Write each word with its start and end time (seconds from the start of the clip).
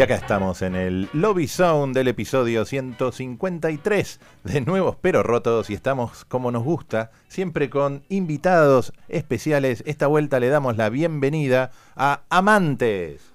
Y 0.00 0.02
acá 0.02 0.14
estamos 0.14 0.62
en 0.62 0.76
el 0.76 1.10
Lobby 1.12 1.46
Zone 1.46 1.92
del 1.92 2.08
episodio 2.08 2.64
153 2.64 4.20
de 4.44 4.60
Nuevos 4.62 4.96
Pero 4.98 5.22
Rotos 5.22 5.68
y 5.68 5.74
estamos 5.74 6.24
como 6.24 6.50
nos 6.50 6.64
gusta, 6.64 7.10
siempre 7.28 7.68
con 7.68 8.02
invitados 8.08 8.94
especiales. 9.08 9.82
Esta 9.84 10.06
vuelta 10.06 10.40
le 10.40 10.48
damos 10.48 10.78
la 10.78 10.88
bienvenida 10.88 11.70
a 11.96 12.22
Amantes. 12.30 13.30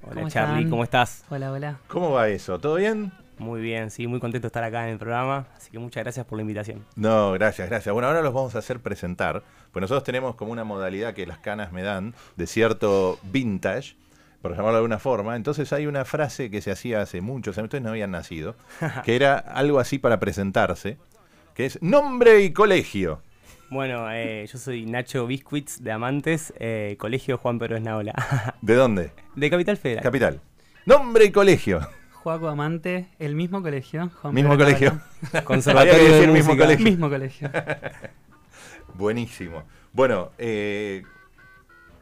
Hola 0.00 0.14
¿Cómo 0.14 0.28
Charlie, 0.30 0.54
están? 0.60 0.70
¿cómo 0.70 0.84
estás? 0.84 1.22
Hola, 1.28 1.52
hola. 1.52 1.78
¿Cómo 1.88 2.12
va 2.12 2.30
eso? 2.30 2.58
¿Todo 2.58 2.76
bien? 2.76 3.12
Muy 3.36 3.60
bien, 3.60 3.90
sí, 3.90 4.06
muy 4.06 4.20
contento 4.20 4.46
de 4.46 4.48
estar 4.48 4.64
acá 4.64 4.84
en 4.84 4.94
el 4.94 4.98
programa, 4.98 5.48
así 5.54 5.70
que 5.70 5.78
muchas 5.78 6.02
gracias 6.02 6.24
por 6.24 6.38
la 6.38 6.42
invitación. 6.42 6.86
No, 6.96 7.32
gracias, 7.32 7.68
gracias. 7.68 7.92
Bueno, 7.92 8.08
ahora 8.08 8.22
los 8.22 8.32
vamos 8.32 8.54
a 8.54 8.60
hacer 8.60 8.80
presentar, 8.80 9.42
pues 9.70 9.82
nosotros 9.82 10.04
tenemos 10.04 10.34
como 10.34 10.50
una 10.50 10.64
modalidad 10.64 11.12
que 11.12 11.26
las 11.26 11.40
canas 11.40 11.72
me 11.72 11.82
dan 11.82 12.14
de 12.36 12.46
cierto 12.46 13.18
vintage, 13.22 13.96
por 14.42 14.52
llamarlo 14.52 14.72
de 14.72 14.78
alguna 14.78 14.98
forma. 14.98 15.36
Entonces 15.36 15.72
hay 15.72 15.86
una 15.86 16.04
frase 16.04 16.50
que 16.50 16.60
se 16.60 16.70
hacía 16.70 17.02
hace 17.02 17.20
muchos 17.20 17.58
años, 17.58 17.66
ustedes 17.66 17.84
no 17.84 17.90
habían 17.90 18.10
nacido, 18.10 18.56
que 19.04 19.16
era 19.16 19.38
algo 19.38 19.80
así 19.80 19.98
para 19.98 20.20
presentarse, 20.20 20.98
que 21.54 21.66
es 21.66 21.82
nombre 21.82 22.42
y 22.42 22.52
colegio. 22.52 23.22
Bueno, 23.70 24.10
eh, 24.10 24.46
yo 24.50 24.58
soy 24.58 24.86
Nacho 24.86 25.26
Biscuits 25.26 25.82
de 25.82 25.92
Amantes, 25.92 26.54
eh, 26.58 26.96
Colegio 26.98 27.36
Juan 27.36 27.58
Pedro 27.58 27.76
Esnaola, 27.76 28.14
¿De 28.62 28.74
dónde? 28.74 29.12
de 29.36 29.50
Capital 29.50 29.76
Federal. 29.76 30.02
Capital. 30.02 30.40
Nombre 30.86 31.26
y 31.26 31.30
colegio. 31.30 31.86
Juaco 32.14 32.48
Amante, 32.48 33.08
el 33.18 33.34
mismo 33.34 33.62
colegio. 33.62 34.10
Juan 34.22 34.34
Mismo 34.34 34.56
Pedro 34.56 34.64
colegio. 34.64 35.00
Conservatorio 35.44 36.02
de 36.02 36.10
decir 36.10 36.28
mismo 36.30 36.56
colegio. 36.56 36.84
mismo 36.84 37.10
colegio. 37.10 37.50
Buenísimo. 38.94 39.64
Bueno, 39.92 40.32
eh, 40.38 41.02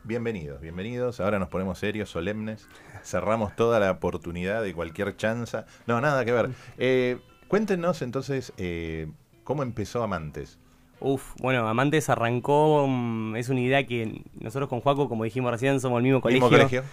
bienvenidos, 0.07 0.61
bienvenidos. 0.61 1.21
Ahora 1.21 1.39
nos 1.39 1.49
ponemos 1.49 1.79
serios, 1.79 2.09
solemnes. 2.09 2.69
Cerramos 3.03 3.57
toda 3.57 3.81
la 3.81 3.91
oportunidad 3.91 4.63
de 4.63 4.73
cualquier 4.73 5.17
chanza. 5.17 5.67
No, 5.87 6.01
nada 6.01 6.25
que 6.25 6.33
ver. 6.33 6.51
Eh, 6.79 7.19
cuéntenos 7.49 8.03
entonces 8.03 8.53
eh, 8.57 9.09
cómo 9.45 9.63
empezó 9.63 10.03
Amantes. 10.03 10.59
Uf, 11.01 11.35
bueno, 11.41 11.69
Amantes 11.69 12.09
arrancó, 12.09 12.87
mm, 12.89 13.37
es 13.37 13.49
una 13.49 13.61
idea 13.61 13.87
que 13.87 14.23
nosotros 14.39 14.69
con 14.69 14.81
Juaco, 14.81 15.09
como 15.09 15.25
dijimos 15.25 15.51
recién, 15.51 15.81
somos 15.81 15.99
el 15.99 16.05
mismo 16.05 16.21
colegio. 16.21 16.49
Mismo 16.49 16.57
colegio. 16.57 16.85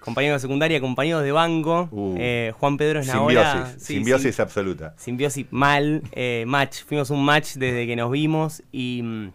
Compañeros 0.00 0.40
de 0.40 0.48
secundaria, 0.48 0.80
compañeros 0.80 1.22
de 1.22 1.32
banco. 1.32 1.88
Uh. 1.90 2.14
eh, 2.18 2.52
Juan 2.58 2.76
Pedro. 2.76 3.02
Simbiosis. 3.02 3.82
sí, 3.82 3.94
simbiosis 3.94 4.36
sí. 4.36 4.42
absoluta. 4.42 4.94
Simbiosis 4.96 5.46
mal, 5.50 6.02
match. 6.46 6.84
Fuimos 6.84 7.10
un 7.10 7.24
match 7.24 7.54
desde 7.56 7.86
que 7.86 7.96
nos 7.96 8.10
vimos 8.10 8.62
y 8.72 9.02
mm, 9.02 9.32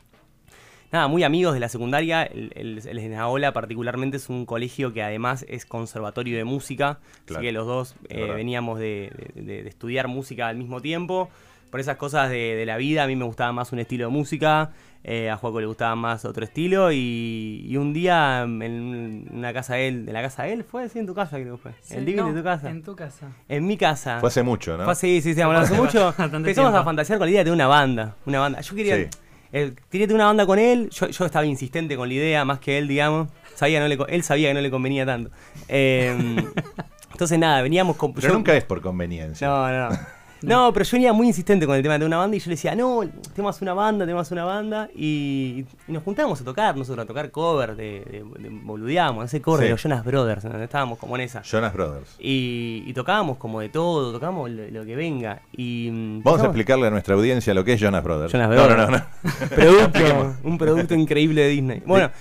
nada, 0.95 1.07
muy 1.07 1.23
amigos 1.23 1.53
de 1.53 1.59
la 1.59 1.69
secundaria. 1.69 2.23
El, 2.23 2.51
el, 2.56 2.81
el 2.88 2.97
Esnaola 2.97 3.53
particularmente 3.53 4.17
es 4.17 4.29
un 4.29 4.45
colegio 4.45 4.91
que 4.94 5.03
además 5.03 5.45
es 5.47 5.66
conservatorio 5.66 6.38
de 6.38 6.44
música. 6.44 7.00
Claro, 7.25 7.39
Así 7.39 7.47
que 7.47 7.51
los 7.51 7.67
dos 7.67 7.95
eh, 8.09 8.31
veníamos 8.35 8.79
de, 8.79 9.11
de- 9.35 9.63
de 9.63 9.69
estudiar 9.69 10.07
música 10.07 10.47
al 10.47 10.57
mismo 10.57 10.81
tiempo. 10.81 11.29
Por 11.69 11.79
esas 11.81 11.97
cosas 11.97 12.29
de, 12.29 12.55
de 12.55 12.66
la 12.66 12.78
vida, 12.78 13.03
a 13.03 13.07
mí 13.07 13.16
me 13.17 13.25
gustaba 13.25 13.51
más 13.51 13.73
un 13.73 13.79
estilo 13.79 14.05
de 14.05 14.11
música, 14.11 14.72
eh, 15.03 15.29
a 15.29 15.35
Juaco 15.35 15.59
le 15.59 15.66
gustaba 15.66 15.94
más 15.95 16.23
otro 16.23 16.45
estilo. 16.45 16.89
Y, 16.94 17.66
y 17.67 17.75
un 17.75 17.91
día 17.91 18.44
en 18.44 19.28
una 19.31 19.51
casa 19.51 19.75
de 19.75 19.88
él, 19.89 20.05
de 20.05 20.13
la 20.13 20.22
casa 20.22 20.44
de 20.44 20.53
él, 20.53 20.63
fue 20.63 20.85
así 20.85 21.00
en 21.00 21.05
tu 21.05 21.13
casa, 21.13 21.38
creo 21.38 21.57
que 21.57 21.61
fue. 21.63 21.72
Sí, 21.81 21.95
el 21.95 22.16
no, 22.16 22.31
de 22.31 22.39
tu 22.39 22.44
casa. 22.45 22.69
En 22.69 22.81
tu 22.81 22.95
casa. 22.95 23.28
En 23.50 23.67
mi 23.67 23.75
casa. 23.78 24.19
Fue 24.22 24.29
hace 24.29 24.41
mucho, 24.44 24.78
¿no? 24.78 24.84
Fue 24.85 24.94
así, 24.94 25.22
sí, 25.22 25.34
sí, 25.34 25.41
hablamos 25.41 25.69
hace 25.69 25.79
mucho. 25.81 26.13
Empezamos 26.34 26.73
a 26.73 26.84
fantasear 26.85 27.19
con 27.19 27.28
la 27.28 27.31
idea 27.31 27.44
de 27.44 27.51
una 27.51 27.67
banda. 27.67 28.16
Una 28.25 28.39
banda. 28.39 28.61
Yo 28.61 28.73
quería. 28.75 28.95
Sí. 28.95 29.07
Eh, 29.55 29.73
tener 29.89 30.13
una 30.13 30.25
banda 30.25 30.45
con 30.45 30.59
él. 30.59 30.89
Yo, 30.91 31.07
yo 31.07 31.25
estaba 31.25 31.45
insistente 31.45 31.95
con 31.95 32.07
la 32.09 32.13
idea, 32.16 32.45
más 32.45 32.59
que 32.59 32.77
él, 32.77 32.88
digamos. 32.88 33.29
Sabía, 33.55 33.79
no 33.79 33.88
le, 33.88 33.97
él 34.09 34.23
sabía 34.23 34.49
que 34.49 34.53
no 34.53 34.61
le 34.61 34.69
convenía 34.69 35.05
tanto. 35.05 35.31
Eh, 35.69 36.13
entonces, 37.11 37.39
nada, 37.39 37.61
veníamos 37.61 37.95
con. 37.95 38.13
Pero 38.13 38.27
yo- 38.27 38.33
nunca 38.33 38.55
es 38.55 38.63
por 38.66 38.81
conveniencia. 38.81 39.47
No, 39.47 39.69
no. 39.71 39.89
No, 39.89 39.97
pero 40.41 40.84
yo 40.85 40.91
venía 40.94 41.13
muy 41.13 41.28
insistente 41.28 41.66
con 41.66 41.75
el 41.75 41.81
tema 41.81 41.97
de 41.97 42.06
una 42.06 42.18
banda 42.18 42.35
y 42.35 42.40
yo 42.40 42.46
le 42.50 42.56
decía, 42.56 42.75
no, 42.75 43.01
tenemos 43.34 43.62
una 43.62 43.73
banda, 43.73 44.06
tenemos 44.06 44.29
una 44.31 44.44
banda. 44.46 44.90
Y, 44.96 45.66
y 45.88 45.91
nos 45.91 46.03
juntábamos 46.03 46.40
a 46.41 46.44
tocar, 46.44 46.75
nosotros 46.78 47.03
a 47.03 47.07
tocar 47.07 47.31
cover 47.31 47.75
de, 47.75 47.84
de, 48.06 48.23
de 48.40 48.50
boludeábamos, 48.63 49.23
no 49.23 49.28
sé, 49.28 49.41
cover 49.41 49.59
Sí. 49.62 49.66
de 49.66 49.72
los 49.72 49.81
Jonas 49.81 50.06
Brothers, 50.06 50.44
¿no? 50.46 50.62
estábamos 50.62 51.00
como 51.00 51.16
en 51.16 51.22
esa. 51.22 51.41
Jonas 51.41 51.73
Brothers. 51.73 52.16
Y, 52.19 52.84
y 52.85 52.94
tocábamos 52.94 53.38
como 53.38 53.59
de 53.62 53.69
todo, 53.69 54.12
tocábamos 54.12 54.50
lo, 54.51 54.68
lo 54.69 54.85
que 54.85 54.96
venga. 54.96 55.41
Y, 55.56 55.90
mm, 55.91 56.23
Vamos 56.23 56.41
a 56.41 56.46
explicarle 56.46 56.88
a 56.88 56.90
nuestra 56.91 57.16
audiencia 57.16 57.53
lo 57.53 57.63
que 57.63 57.73
es 57.73 57.79
Jonas 57.81 58.03
Brothers. 58.03 58.31
Jonas 58.31 58.50
No, 58.50 58.56
Brothers. 58.56 58.78
no, 58.78 58.87
no, 58.91 58.97
no. 58.97 59.49
Producto, 59.55 60.35
un 60.43 60.58
producto 60.58 60.93
increíble 60.96 61.41
de 61.41 61.47
Disney. 61.49 61.84
Bueno, 61.85 62.11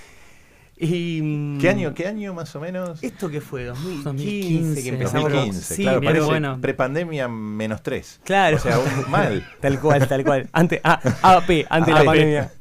y. 0.77 1.57
¿Qué 1.59 1.69
año, 1.69 1.93
¿Qué 1.93 2.07
año 2.07 2.33
más 2.33 2.55
o 2.55 2.59
menos? 2.59 3.01
¿Esto 3.03 3.29
qué 3.29 3.41
fue? 3.41 3.63
2015, 3.65 4.03
2015, 4.03 4.83
que 4.83 4.89
empezamos. 4.89 5.31
2015, 5.31 5.75
sí, 5.75 5.81
claro, 5.83 6.01
vos. 6.19 6.25
bueno. 6.25 6.57
prepandemia 6.61 7.27
menos 7.27 7.81
3. 7.83 8.21
Claro. 8.23 8.57
O 8.57 8.59
sea, 8.59 8.77
un- 8.79 8.85
mal. 9.11 9.45
Tal 9.61 9.79
cual, 9.79 10.07
tal 10.07 10.23
cual. 10.23 10.49
Antes, 10.51 10.81
ah, 10.83 10.99
AP, 11.21 11.65
antes 11.69 11.87
de 11.87 11.91
la 11.93 11.99
AP. 11.99 12.05
pandemia. 12.05 12.51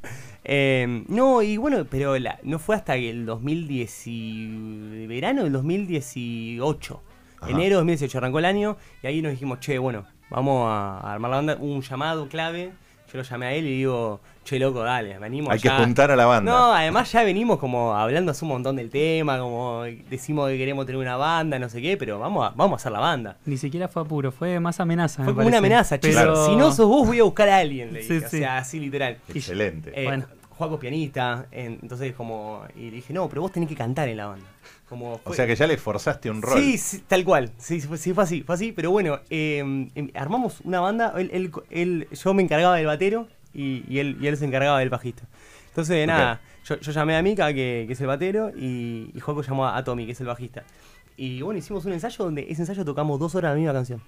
Eh, 0.47 1.05
no, 1.09 1.41
y 1.43 1.57
bueno, 1.57 1.87
pero 1.91 2.19
la- 2.19 2.39
no 2.43 2.59
fue 2.59 2.77
hasta 2.77 2.97
el 2.97 3.25
2010, 3.27 4.03
y- 4.07 5.07
verano 5.07 5.43
del 5.45 5.53
2018. 5.53 7.03
Ajá. 7.41 7.51
Enero 7.51 7.71
de 7.71 7.75
2018 7.77 8.19
arrancó 8.19 8.39
el 8.39 8.45
año 8.45 8.77
y 9.03 9.07
ahí 9.07 9.23
nos 9.23 9.33
dijimos, 9.33 9.61
che, 9.61 9.79
bueno, 9.79 10.05
vamos 10.31 10.67
a 10.69 11.13
armar 11.13 11.31
la 11.31 11.37
banda. 11.39 11.57
Hubo 11.61 11.75
un 11.75 11.83
llamado 11.83 12.29
clave. 12.29 12.73
Yo 13.15 13.19
lo 13.19 13.23
llamé 13.23 13.47
a 13.47 13.53
él 13.53 13.65
y 13.69 13.77
digo, 13.77 14.21
che, 14.43 14.59
loco, 14.59 14.81
dale, 14.83 15.17
venimos 15.21 15.53
Hay 15.53 15.61
que 15.61 15.69
ya". 15.69 15.79
juntar 15.79 16.11
a 16.11 16.17
la 16.17 16.27
banda. 16.27 16.51
No, 16.51 16.75
además 16.75 17.13
ya 17.13 17.23
venimos 17.23 17.61
como 17.61 17.95
hablando 17.95 18.33
hace 18.33 18.45
un 18.45 18.49
montón 18.49 18.75
del 18.75 18.91
tema, 18.91 19.39
como 19.39 19.85
decimos 20.11 20.49
que 20.51 20.59
queremos 20.59 20.85
tener 20.85 21.01
una 21.01 21.17
banda, 21.17 21.61
no 21.61 21.69
sé 21.69 21.81
qué, 21.81 21.97
pero 21.97 22.19
vamos 22.19 22.45
a, 22.45 22.51
vamos 22.57 22.73
a 22.73 22.77
hacer 22.83 22.91
la 22.91 22.99
banda. 22.99 23.37
Ni 23.47 23.57
siquiera 23.57 23.87
fue 23.87 24.03
apuro, 24.03 24.33
fue 24.33 24.59
más 24.59 24.81
amenaza. 24.81 25.23
Fue 25.23 25.33
me 25.33 25.37
como 25.37 25.47
una 25.47 25.59
amenaza, 25.59 25.99
che, 25.99 26.09
Pero- 26.13 26.45
si 26.47 26.57
no 26.57 26.73
sos 26.73 26.89
vos 26.89 27.07
voy 27.07 27.21
a 27.21 27.23
buscar 27.23 27.49
a 27.51 27.59
alguien, 27.59 27.93
le 27.93 28.03
Sí, 28.03 28.15
dije, 28.15 28.29
sí. 28.29 28.37
o 28.37 28.39
sea, 28.41 28.59
así 28.59 28.81
literal. 28.81 29.19
Excelente. 29.33 29.93
Eh, 29.95 30.07
Bueno. 30.07 30.25
Juaco 30.56 30.75
es 30.75 30.81
pianista, 30.81 31.47
en- 31.51 31.79
entonces 31.83 32.15
como, 32.15 32.62
y 32.77 32.91
dije, 32.91 33.12
no, 33.12 33.29
pero 33.29 33.43
vos 33.43 33.53
tenés 33.53 33.69
que 33.69 33.75
cantar 33.75 34.09
en 34.09 34.17
la 34.17 34.27
banda. 34.27 34.47
Como 34.89 35.21
o 35.25 35.33
sea 35.35 35.47
que 35.47 35.56
ya 35.56 35.67
le 35.67 35.77
forzaste 35.77 36.31
un 36.31 36.43
rol. 36.43 36.61
Sí, 36.61 36.79
sí, 36.79 37.03
tal 37.09 37.25
cual. 37.25 37.51
Sí, 37.59 37.81
fue, 37.81 37.99
sí, 37.99 38.12
fue 38.15 38.23
así, 38.25 38.43
fue 38.43 38.55
así. 38.55 38.71
Pero 38.73 38.91
bueno, 38.91 39.19
eh, 39.31 39.59
em, 39.95 40.11
armamos 40.15 40.61
una 40.62 40.81
banda. 40.81 41.15
Él, 41.17 41.31
él- 41.33 41.51
él- 41.71 42.09
yo 42.12 42.35
me 42.35 42.43
encargaba 42.43 42.77
del 42.77 42.87
batero 42.87 43.27
y, 43.53 43.83
y 43.89 43.99
él, 43.99 44.17
y 44.21 44.27
él 44.27 44.37
se 44.37 44.45
encargaba 44.45 44.79
del 44.79 44.91
bajista. 44.91 45.25
Entonces, 45.69 46.06
nada, 46.06 46.41
yo, 46.65 46.79
yo 46.79 46.93
llamé 46.93 47.17
a 47.17 47.23
Mika, 47.23 47.49
que, 47.53 47.85
que 47.87 47.93
es 47.95 48.01
el 48.01 48.06
batero, 48.06 48.51
y, 48.56 49.11
y 49.12 49.21
Joaco 49.21 49.43
llamó 49.43 49.67
a 49.67 49.83
Tommy, 49.83 50.06
que 50.06 50.12
es 50.12 50.21
el 50.21 50.27
bajista. 50.29 50.62
Y 51.17 51.43
bueno, 51.43 51.59
hicimos 51.59 51.85
un 51.87 51.93
ensayo 51.93 52.25
donde 52.25 52.47
ese 52.49 52.62
ensayo 52.62 52.85
tocamos 52.85 53.19
dos 53.19 53.35
horas 53.35 53.53
la 53.53 53.56
misma 53.56 53.73
canción. 53.73 54.01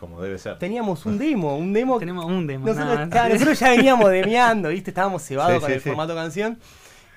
Como 0.00 0.20
debe 0.22 0.38
ser. 0.38 0.58
Teníamos 0.58 1.04
un 1.04 1.18
demo, 1.18 1.56
un 1.58 1.72
demo. 1.74 1.98
Tenemos 2.00 2.24
un 2.24 2.46
demo. 2.46 2.64
nosotros, 2.66 2.86
nada 2.88 3.00
más. 3.00 3.08
claro, 3.10 3.34
nosotros 3.34 3.60
ya 3.60 3.70
veníamos 3.76 4.10
demeando, 4.10 4.70
¿viste? 4.70 4.90
Estábamos 4.90 5.22
cebados 5.22 5.54
Sí, 5.56 5.60
con 5.60 5.68
sí, 5.68 5.74
el 5.74 5.80
sí. 5.82 5.88
formato 5.90 6.14
canción. 6.14 6.58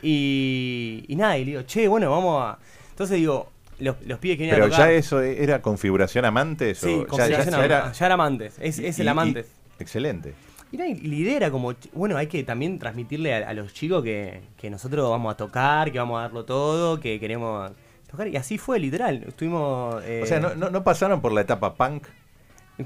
Y, 0.02 1.06
y 1.08 1.16
nada, 1.16 1.38
y 1.38 1.46
le 1.46 1.52
digo, 1.52 1.62
che, 1.64 1.88
bueno, 1.88 2.12
vamos 2.12 2.44
a. 2.44 2.58
Entonces 2.90 3.18
digo, 3.18 3.50
los, 3.80 3.96
los 4.06 4.20
pibes 4.20 4.38
que 4.38 4.44
venían 4.44 4.56
Pero 4.58 4.66
a 4.66 4.70
tocar. 4.70 4.88
ya 4.90 4.92
eso 4.94 5.22
era 5.22 5.62
configuración 5.62 6.26
amantes 6.26 6.78
Sí, 6.80 6.88
o 6.94 7.02
ya, 7.04 7.08
configuración 7.08 7.56
ya 7.56 7.66
era 7.66 7.92
ya 7.92 8.06
era 8.06 8.14
amantes. 8.16 8.56
Es, 8.60 8.80
es 8.80 9.00
el 9.00 9.06
y- 9.06 9.10
amantes. 9.10 9.48
excelente. 9.80 10.34
Y, 10.72 10.78
nada, 10.78 10.90
y 10.90 10.96
la 11.08 11.16
idea 11.16 11.38
era 11.38 11.52
como, 11.52 11.74
bueno, 11.94 12.18
hay 12.18 12.28
que 12.28 12.44
también 12.44 12.80
transmitirle 12.80 13.34
a, 13.34 13.48
a 13.50 13.54
los 13.54 13.74
chicos 13.74 14.04
que, 14.04 14.42
que 14.58 14.70
nosotros 14.70 15.10
vamos 15.10 15.32
a 15.34 15.38
tocar, 15.38 15.92
que 15.92 16.00
vamos 16.00 16.18
a 16.20 16.24
darlo 16.24 16.46
todo, 16.46 17.00
que 17.00 17.20
queremos 17.20 17.72
tocar. 18.10 18.28
Y 18.28 18.36
así 18.36 18.58
fue, 18.58 18.80
literal. 18.80 19.24
Estuvimos. 19.28 20.04
eh, 20.04 20.22
O 20.24 20.26
sea, 20.26 20.40
no, 20.40 20.54
no, 20.56 20.70
no 20.70 20.84
pasaron 20.84 21.22
por 21.22 21.32
la 21.32 21.42
etapa 21.42 21.76
punk, 21.76 22.08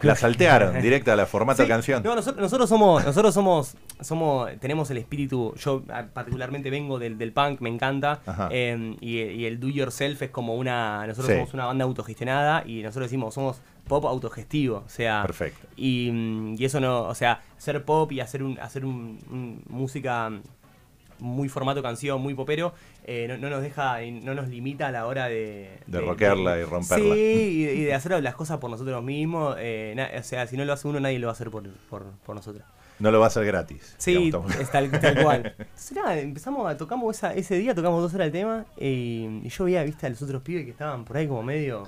la 0.01 0.15
saltearon 0.15 0.81
directa 0.81 1.13
a 1.13 1.15
la 1.15 1.25
formato 1.25 1.63
Sí, 1.63 1.67
canción. 1.67 2.03
No, 2.03 2.15
nosotros, 2.15 2.41
nosotros 2.41 2.69
somos, 2.69 3.05
nosotros 3.05 3.33
somos, 3.33 3.75
somos, 4.01 4.49
tenemos 4.59 4.89
el 4.91 4.97
espíritu, 4.97 5.53
yo 5.55 5.83
ah, 5.89 6.05
particularmente 6.13 6.69
vengo 6.69 6.99
del, 6.99 7.17
del 7.17 7.31
punk, 7.31 7.61
me 7.61 7.69
encanta, 7.69 8.19
eh, 8.51 8.95
y, 9.01 9.19
y 9.21 9.45
el 9.45 9.59
do 9.59 9.69
yourself 9.69 10.21
es 10.21 10.29
como 10.29 10.55
una, 10.55 11.05
nosotros 11.07 11.27
Sí. 11.27 11.33
somos 11.33 11.53
una 11.53 11.65
banda 11.65 11.85
autogestionada 11.85 12.63
y 12.65 12.81
nosotros 12.83 13.05
decimos 13.05 13.33
somos 13.33 13.61
pop 13.87 14.03
autogestivo, 14.05 14.83
o 14.85 14.89
sea, 14.89 15.21
Perfecto. 15.21 15.65
y, 15.77 16.09
mm, 16.11 16.55
y 16.59 16.65
eso 16.65 16.81
no, 16.81 17.03
o 17.03 17.15
sea, 17.15 17.41
hacer 17.57 17.85
pop 17.85 18.11
y 18.11 18.19
hacer 18.19 18.43
un, 18.43 18.59
hacer 18.59 18.83
un, 18.85 19.17
un- 19.31 19.63
música 19.69 20.29
muy 21.19 21.49
formato 21.49 21.81
canción, 21.81 22.21
muy 22.21 22.33
popero, 22.33 22.73
eh, 23.03 23.25
no, 23.27 23.37
no 23.37 23.49
nos 23.49 23.61
deja, 23.61 23.99
no 24.21 24.33
nos 24.35 24.47
limita 24.47 24.87
a 24.87 24.91
la 24.91 25.05
hora 25.07 25.27
de... 25.27 25.71
De 25.87 25.99
rockearla 26.01 26.59
y 26.59 26.63
romperla. 26.63 27.13
Sí, 27.15 27.67
y, 27.75 27.83
de 27.85 27.93
hacer 27.93 28.21
las 28.23 28.35
cosas 28.35 28.57
por 28.59 28.69
nosotros 28.69 29.03
mismos. 29.03 29.55
eh, 29.59 29.93
na- 29.95 30.09
o 30.19 30.23
sea, 30.23 30.45
si 30.47 30.57
no 30.57 30.65
lo 30.65 30.73
hace 30.73 30.87
uno, 30.87 30.99
nadie 30.99 31.19
lo 31.19 31.27
va 31.27 31.31
a 31.31 31.35
hacer 31.35 31.49
por, 31.49 31.67
por, 31.89 32.05
por 32.25 32.35
nosotros. 32.35 32.63
No 32.99 33.11
lo 33.11 33.19
va 33.19 33.25
a 33.25 33.27
hacer 33.27 33.45
gratis. 33.45 33.93
Sí, 33.97 34.31
es 34.59 34.71
tal, 34.71 34.89
tal 34.89 35.21
cual. 35.23 35.55
Entonces, 35.59 35.91
nada, 35.91 36.17
empezamos 36.19 36.67
a 36.69 36.75
tocamos 36.77 37.15
esa- 37.15 37.33
ese 37.33 37.57
día, 37.57 37.75
tocamos 37.75 38.01
dos 38.01 38.13
horas 38.13 38.25
el 38.27 38.31
tema 38.31 38.65
y, 38.77 39.41
y 39.43 39.49
yo 39.49 39.65
veía, 39.65 39.83
viste, 39.83 40.07
a 40.07 40.09
los 40.09 40.21
otros 40.21 40.41
pibes 40.41 40.65
que 40.65 40.71
estaban 40.71 41.05
por 41.05 41.17
ahí 41.17 41.27
como 41.27 41.43
medio... 41.43 41.87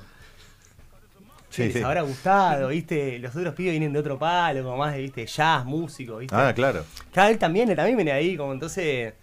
Sí, 1.50 1.64
les 1.64 1.74
sí. 1.74 1.82
habrá 1.84 2.02
gustado, 2.04 2.68
viste, 2.70 3.18
los 3.20 3.36
otros 3.36 3.56
pibes 3.56 3.72
vienen 3.72 3.92
de 3.94 4.00
otro 4.00 4.20
palo, 4.20 4.64
como 4.64 4.78
más 4.78 4.94
de, 4.94 5.02
viste, 5.02 5.26
jazz, 5.26 5.66
músico, 5.66 6.18
viste. 6.18 6.36
Ah, 6.36 6.54
claro. 6.54 6.84
Cada 7.14 7.30
él 7.32 7.38
también, 7.40 7.70
él 7.70 7.76
también 7.76 7.98
viene 7.98 8.12
ahí, 8.12 8.38
como 8.38 8.54
entonces 8.54 9.14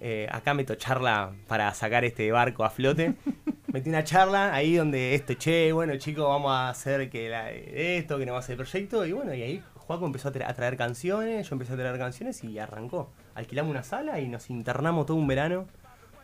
eh, 0.00 0.28
acá 0.30 0.54
meto 0.54 0.74
charla 0.76 1.32
para 1.48 1.72
sacar 1.74 2.04
este 2.04 2.30
barco 2.32 2.64
a 2.64 2.70
flote. 2.70 3.14
Metí 3.72 3.88
una 3.88 4.04
charla 4.04 4.52
ahí 4.54 4.76
donde 4.76 5.14
esto, 5.14 5.34
che, 5.34 5.72
bueno 5.72 5.96
chicos, 5.96 6.26
vamos 6.28 6.52
a 6.52 6.68
hacer 6.68 7.08
que 7.10 7.28
la- 7.28 7.50
esto, 7.50 8.18
que 8.18 8.26
nos 8.26 8.34
va 8.34 8.36
a 8.36 8.40
hacer 8.40 8.52
el 8.52 8.58
proyecto. 8.66 9.04
Y 9.06 9.12
bueno, 9.12 9.32
y 9.34 9.42
ahí 9.42 9.62
Juaco 9.76 10.04
empezó 10.06 10.28
a, 10.28 10.32
tra- 10.32 10.46
a 10.48 10.54
traer 10.54 10.76
canciones, 10.76 11.48
yo 11.48 11.54
empecé 11.54 11.72
a 11.72 11.76
traer 11.76 11.98
canciones 11.98 12.44
y 12.44 12.58
arrancó. 12.58 13.10
Alquilamos 13.34 13.70
una 13.70 13.82
sala 13.82 14.20
y 14.20 14.28
nos 14.28 14.50
internamos 14.50 15.06
todo 15.06 15.16
un 15.16 15.26
verano, 15.26 15.66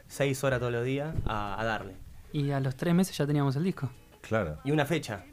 seis 0.06 0.44
horas 0.44 0.58
todos 0.60 0.72
los 0.72 0.84
días, 0.84 1.14
a, 1.26 1.58
a 1.60 1.64
darle. 1.64 1.94
Y 2.32 2.50
a 2.50 2.60
los 2.60 2.76
tres 2.76 2.94
meses 2.94 3.16
ya 3.16 3.26
teníamos 3.26 3.56
el 3.56 3.64
disco. 3.64 3.90
Claro. 4.20 4.58
Y 4.64 4.70
una 4.72 4.84
fecha, 4.84 5.24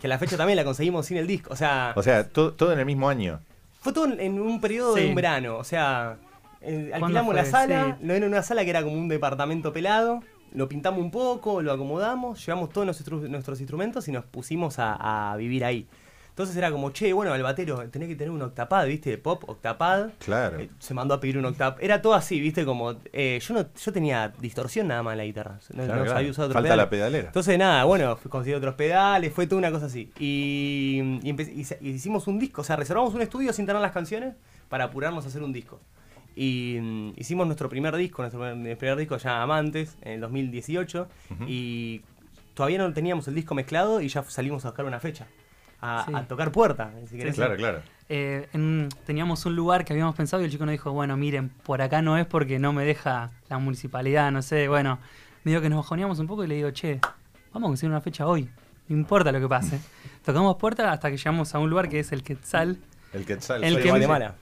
que 0.00 0.08
la 0.08 0.18
fecha 0.18 0.36
también 0.36 0.56
la 0.56 0.64
conseguimos 0.64 1.06
sin 1.06 1.16
el 1.16 1.26
disco. 1.26 1.52
O 1.52 1.56
sea, 1.56 1.92
O 1.96 2.02
sea, 2.02 2.28
to- 2.28 2.52
todo 2.52 2.72
en 2.72 2.78
el 2.78 2.86
mismo 2.86 3.08
año. 3.08 3.40
Fue 3.80 3.92
todo 3.92 4.06
en- 4.06 4.40
un 4.40 4.60
periodo 4.60 4.94
de 4.94 5.06
un 5.08 5.14
verano, 5.14 5.56
o 5.56 5.64
sea, 5.64 6.16
eh, 6.60 6.88
¿Cuándo 6.90 7.06
alquilamos 7.06 7.34
la 7.34 7.44
sala, 7.44 7.96
Sí. 7.98 8.04
no 8.06 8.14
era 8.14 8.26
una 8.26 8.42
sala 8.42 8.64
que 8.64 8.70
era 8.70 8.82
como 8.82 8.96
un 8.96 9.08
departamento 9.08 9.72
pelado, 9.72 10.22
lo 10.52 10.68
pintamos 10.68 11.00
un 11.00 11.10
poco, 11.10 11.62
lo 11.62 11.72
acomodamos, 11.72 12.44
llevamos 12.44 12.70
todos 12.70 12.84
nuestros, 12.86 13.22
nuestros 13.30 13.60
instrumentos 13.60 14.08
y 14.08 14.12
nos 14.12 14.24
pusimos 14.24 14.78
a, 14.78 15.32
a 15.32 15.36
vivir 15.36 15.64
ahí. 15.64 15.86
Entonces 16.38 16.56
era 16.56 16.70
como, 16.70 16.90
che, 16.92 17.12
bueno, 17.12 17.34
el 17.34 17.42
batero 17.42 17.78
tenés 17.90 18.06
que 18.08 18.14
tener 18.14 18.30
un 18.30 18.40
octapad, 18.40 18.86
¿viste? 18.86 19.10
De 19.10 19.18
pop, 19.18 19.42
octapad. 19.48 20.10
Claro. 20.20 20.60
Eh, 20.60 20.70
se 20.78 20.94
mandó 20.94 21.14
a 21.14 21.18
pedir 21.18 21.36
un 21.36 21.44
octapad. 21.46 21.82
Era 21.82 22.00
todo 22.00 22.14
así, 22.14 22.38
¿viste? 22.40 22.64
Como, 22.64 22.94
eh, 23.12 23.40
yo 23.44 23.54
no 23.54 23.66
yo 23.74 23.92
tenía 23.92 24.32
distorsión 24.38 24.86
nada 24.86 25.02
más 25.02 25.14
en 25.14 25.18
la 25.18 25.24
guitarra. 25.24 25.58
No, 25.70 25.82
Claro, 25.82 25.96
no 25.96 26.02
claro. 26.04 26.10
sabía 26.12 26.30
usar 26.30 26.44
otro 26.44 26.54
Falta 26.54 26.66
pedal. 26.68 26.76
la 26.78 26.90
pedalera. 26.90 27.26
Entonces, 27.26 27.58
nada, 27.58 27.82
bueno, 27.86 28.16
conseguí 28.28 28.54
otros 28.54 28.76
pedales, 28.76 29.32
fue 29.32 29.48
toda 29.48 29.58
una 29.58 29.72
cosa 29.72 29.86
así. 29.86 30.12
Y, 30.20 31.18
y 31.24 31.66
y 31.80 31.88
hicimos 31.88 32.28
un 32.28 32.38
disco, 32.38 32.60
o 32.60 32.64
sea, 32.64 32.76
reservamos 32.76 33.12
un 33.14 33.22
estudio 33.22 33.52
sin 33.52 33.66
tener 33.66 33.82
las 33.82 33.90
canciones 33.90 34.36
para 34.68 34.84
apurarnos 34.84 35.24
a 35.24 35.28
hacer 35.30 35.42
un 35.42 35.52
disco. 35.52 35.80
Y 36.36 36.78
mm, 36.80 37.12
hicimos 37.16 37.46
nuestro 37.46 37.68
primer 37.68 37.96
disco, 37.96 38.22
nuestro 38.22 38.40
primer, 38.40 38.78
primer 38.78 38.96
disco 38.96 39.16
ya 39.16 39.42
Amantes, 39.42 39.96
en 40.02 40.12
el 40.12 40.20
2018. 40.20 41.08
Y 41.48 42.02
todavía 42.54 42.78
no 42.78 42.92
teníamos 42.92 43.26
el 43.26 43.34
disco 43.34 43.56
mezclado 43.56 44.00
y 44.00 44.06
ya 44.06 44.22
salimos 44.22 44.64
a 44.64 44.68
buscar 44.68 44.84
una 44.86 45.00
fecha. 45.00 45.26
A, 45.80 46.04
Sí. 46.06 46.12
a 46.14 46.22
tocar 46.26 46.50
puerta, 46.50 46.90
si 47.08 47.16
querés. 47.16 47.34
Claro, 47.36 47.56
claro. 47.56 47.80
Eh, 48.08 48.48
en- 48.52 48.88
teníamos 49.06 49.44
un 49.46 49.54
lugar 49.54 49.84
que 49.84 49.92
habíamos 49.92 50.14
pensado 50.16 50.42
y 50.42 50.46
el 50.46 50.50
chico 50.50 50.64
nos 50.64 50.72
dijo, 50.72 50.90
bueno, 50.92 51.16
miren, 51.16 51.50
por 51.50 51.82
acá 51.82 52.02
no 52.02 52.16
es 52.18 52.26
porque 52.26 52.58
no 52.58 52.72
me 52.72 52.84
deja 52.84 53.30
la 53.48 53.58
municipalidad, 53.58 54.32
no 54.32 54.42
sé, 54.42 54.66
bueno, 54.68 54.98
me 55.44 55.52
dijo 55.52 55.62
que 55.62 55.68
nos 55.68 55.76
bajoneamos 55.84 56.18
un 56.18 56.26
poco 56.26 56.42
y 56.44 56.48
le 56.48 56.56
digo, 56.56 56.70
che, 56.72 57.00
vamos 57.52 57.68
a 57.68 57.70
conseguir 57.70 57.90
una 57.90 58.00
fecha 58.00 58.26
hoy, 58.26 58.48
no 58.88 58.96
importa 58.96 59.30
lo 59.30 59.38
que 59.40 59.48
pase. 59.48 59.78
Tocamos 60.24 60.56
puerta 60.56 60.90
hasta 60.90 61.10
que 61.10 61.16
llegamos 61.16 61.54
a 61.54 61.58
un 61.60 61.70
lugar 61.70 61.88
que 61.88 62.00
es 62.00 62.10
el 62.12 62.22
Quetzal, 62.24 62.78
El 63.12 63.24
Quetzal. 63.24 63.62
El 63.62 63.74
soy 63.74 63.82
que- 63.84 63.90
Guatemala. 63.90 64.34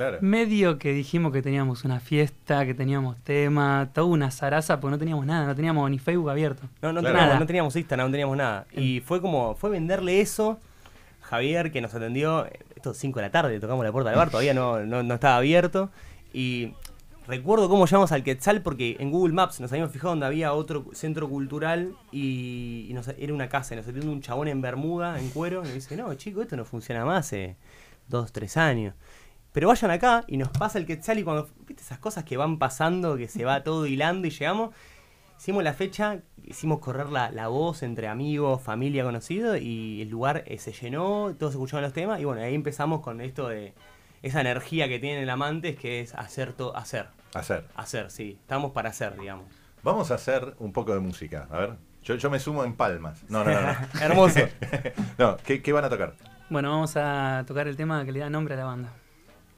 Claro. 0.00 0.18
medio 0.22 0.78
que 0.78 0.92
dijimos 0.92 1.32
que 1.32 1.42
teníamos 1.42 1.84
una 1.84 2.00
fiesta, 2.00 2.64
que 2.66 2.74
teníamos 2.74 3.16
tema, 3.18 3.90
toda 3.92 4.06
una 4.06 4.30
zaraza, 4.30 4.80
porque 4.80 4.92
no 4.92 4.98
teníamos 4.98 5.26
nada, 5.26 5.46
no 5.46 5.54
teníamos 5.54 5.90
ni 5.90 5.98
Facebook 5.98 6.30
abierto. 6.30 6.62
No, 6.82 6.92
no, 6.92 7.00
Claro. 7.00 7.06
teníamos, 7.14 7.26
Nada. 7.28 7.40
no 7.40 7.46
teníamos 7.46 7.76
Instagram, 7.76 8.06
no 8.06 8.10
teníamos 8.10 8.36
nada. 8.36 8.66
Y 8.72 9.00
fue 9.00 9.20
como, 9.20 9.54
fue 9.54 9.70
venderle 9.70 10.20
eso. 10.20 10.58
Javier, 11.20 11.70
que 11.70 11.80
nos 11.80 11.94
atendió, 11.94 12.46
esto 12.74 12.92
5 12.94 13.18
de 13.20 13.26
la 13.26 13.30
tarde, 13.30 13.60
tocamos 13.60 13.84
la 13.84 13.92
puerta 13.92 14.10
del 14.10 14.18
bar, 14.18 14.30
todavía 14.30 14.54
no, 14.54 14.80
no, 14.84 15.02
no 15.02 15.14
estaba 15.14 15.36
abierto. 15.36 15.90
Y 16.32 16.72
recuerdo 17.28 17.68
cómo 17.68 17.86
llegamos 17.86 18.10
al 18.10 18.24
Quetzal 18.24 18.62
porque 18.62 18.96
en 18.98 19.10
Google 19.12 19.32
Maps 19.34 19.60
nos 19.60 19.70
habíamos 19.70 19.92
fijado 19.92 20.10
donde 20.10 20.26
había 20.26 20.52
otro 20.52 20.86
centro 20.92 21.28
cultural 21.28 21.92
y, 22.10 22.86
y 22.88 22.92
nos- 22.94 23.08
era 23.08 23.32
una 23.32 23.48
casa. 23.48 23.74
Y 23.74 23.76
nos 23.76 23.86
atiende 23.86 24.08
un 24.10 24.20
chabón 24.22 24.48
en 24.48 24.60
Bermuda, 24.60 25.20
en 25.20 25.28
cuero, 25.30 25.60
y 25.60 25.66
nos 25.66 25.74
dice, 25.74 25.96
no, 25.96 26.12
chico, 26.14 26.42
esto 26.42 26.56
no 26.56 26.64
funciona 26.64 27.04
más 27.04 27.26
hace 27.26 27.56
dos, 28.08 28.32
tres 28.32 28.56
años. 28.56 28.94
Pero 29.52 29.68
vayan 29.68 29.90
acá 29.90 30.24
y 30.28 30.36
nos 30.36 30.48
pasa 30.48 30.78
el 30.78 30.86
Quetzal 30.86 31.18
y 31.18 31.24
cuando, 31.24 31.48
viste 31.66 31.82
esas 31.82 31.98
cosas 31.98 32.24
que 32.24 32.36
van 32.36 32.58
pasando, 32.58 33.16
que 33.16 33.28
se 33.28 33.44
va 33.44 33.62
todo 33.64 33.86
hilando 33.86 34.26
y 34.28 34.30
llegamos, 34.30 34.74
hicimos 35.38 35.64
la 35.64 35.72
fecha, 35.72 36.20
hicimos 36.44 36.78
correr 36.78 37.08
la, 37.08 37.30
la 37.30 37.48
voz 37.48 37.82
entre 37.82 38.06
amigos, 38.06 38.62
familia, 38.62 39.02
conocidos 39.02 39.60
y 39.60 40.02
el 40.02 40.08
lugar 40.08 40.44
eh, 40.46 40.58
se 40.58 40.72
llenó, 40.72 41.34
todos 41.38 41.54
escuchaban 41.54 41.82
los 41.82 41.92
temas 41.92 42.20
y 42.20 42.24
bueno, 42.24 42.42
ahí 42.42 42.54
empezamos 42.54 43.00
con 43.00 43.20
esto 43.20 43.48
de 43.48 43.74
esa 44.22 44.40
energía 44.40 44.86
que 44.88 44.98
tiene 44.98 45.22
el 45.22 45.30
amante, 45.30 45.74
que 45.74 46.00
es 46.00 46.14
hacer 46.14 46.52
todo, 46.52 46.76
hacer, 46.76 47.08
Hacer. 47.34 47.64
hacer, 47.74 48.10
sí, 48.10 48.38
estamos 48.40 48.72
para 48.72 48.90
hacer, 48.90 49.18
digamos. 49.18 49.46
Vamos 49.82 50.10
a 50.10 50.14
hacer 50.14 50.54
un 50.58 50.72
poco 50.72 50.92
de 50.92 51.00
música. 51.00 51.48
A 51.50 51.58
ver. 51.58 51.70
Yo, 52.02 52.14
yo 52.14 52.30
me 52.30 52.38
sumo 52.38 52.64
en 52.64 52.74
palmas. 52.74 53.24
No, 53.28 53.44
no, 53.44 53.50
no. 53.50 53.62
no. 53.62 53.74
Hermoso. 54.00 54.40
no, 55.18 55.36
¿qué, 55.38 55.62
qué 55.62 55.72
van 55.72 55.84
a 55.84 55.88
tocar? 55.88 56.14
Bueno, 56.50 56.70
vamos 56.70 56.96
a 56.96 57.44
tocar 57.46 57.66
el 57.66 57.76
tema 57.76 58.04
que 58.04 58.12
le 58.12 58.20
da 58.20 58.28
nombre 58.28 58.54
a 58.54 58.58
la 58.58 58.64
banda. 58.64 58.92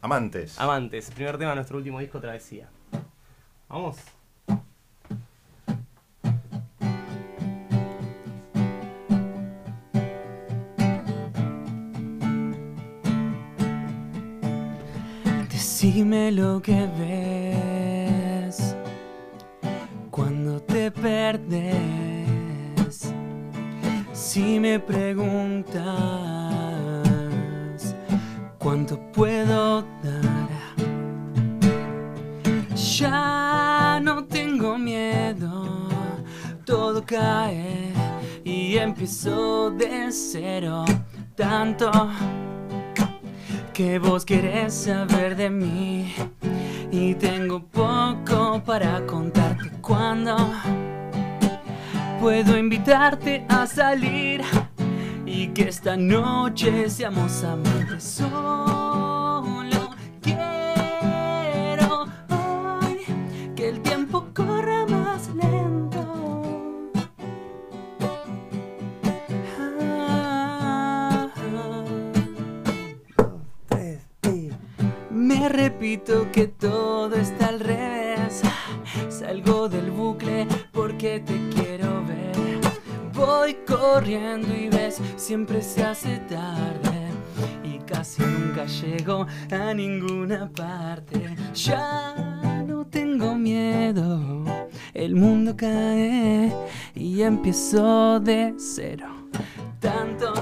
Amantes. 0.02 0.58
Amantes, 0.58 1.10
primer 1.12 1.38
tema 1.38 1.50
de 1.50 1.56
nuestro 1.56 1.78
último 1.78 2.00
disco, 2.00 2.20
Travesía. 2.20 2.68
Vamos. 3.68 3.98
Decime 15.48 16.32
lo 16.32 16.60
que 16.60 16.88
ves 16.98 18.76
cuando 20.10 20.60
te 20.62 20.90
perdes. 20.90 21.62
Si 24.12 24.58
me 24.58 24.80
preguntas 24.80 26.61
cuánto 28.62 28.96
puedo 29.12 29.82
dar, 30.02 30.48
ya 32.74 33.98
no 34.00 34.24
tengo 34.24 34.78
miedo. 34.78 35.88
Todo 36.64 37.04
cae 37.04 37.92
y 38.44 38.76
empiezo 38.76 39.70
de 39.72 40.12
cero. 40.12 40.84
Tanto 41.34 41.90
que 43.72 43.98
vos 43.98 44.24
querés 44.24 44.72
saber 44.74 45.34
de 45.34 45.50
mí 45.50 46.14
y 46.92 47.14
tengo 47.14 47.64
poco 47.64 48.62
para 48.64 49.04
contarte 49.06 49.70
cuando 49.80 50.36
puedo 52.20 52.56
invitarte 52.56 53.44
a 53.48 53.66
salir 53.66 54.42
y 55.34 55.48
que 55.48 55.62
esta 55.68 55.96
noche 55.96 56.90
seamos 56.90 57.42
amantes 57.42 58.02
solo 58.04 59.90
quiero 60.20 62.06
hoy 62.28 62.98
que 63.56 63.68
el 63.70 63.80
tiempo 63.80 64.26
corra 64.34 64.84
más 64.86 65.30
lento 65.34 66.00
Ah, 69.58 71.28
ah. 71.36 71.84
Me 75.10 75.48
repito 75.48 76.30
que 76.30 76.46
todo 76.48 77.14
está 77.16 77.48
al 77.48 77.60
revés. 77.60 78.01
Corriendo 83.66 84.48
y 84.54 84.68
ves, 84.68 85.00
siempre 85.16 85.62
se 85.62 85.82
hace 85.82 86.18
tarde. 86.28 87.08
Y 87.64 87.78
casi 87.80 88.22
nunca 88.22 88.66
llego 88.66 89.26
a 89.50 89.74
ninguna 89.74 90.50
parte. 90.50 91.34
Ya 91.54 92.64
no 92.66 92.86
tengo 92.86 93.34
miedo. 93.34 94.44
El 94.94 95.14
mundo 95.14 95.56
cae 95.56 96.52
y 96.94 97.22
empiezo 97.22 98.20
de 98.20 98.54
cero. 98.58 99.06
Tanto 99.80 100.32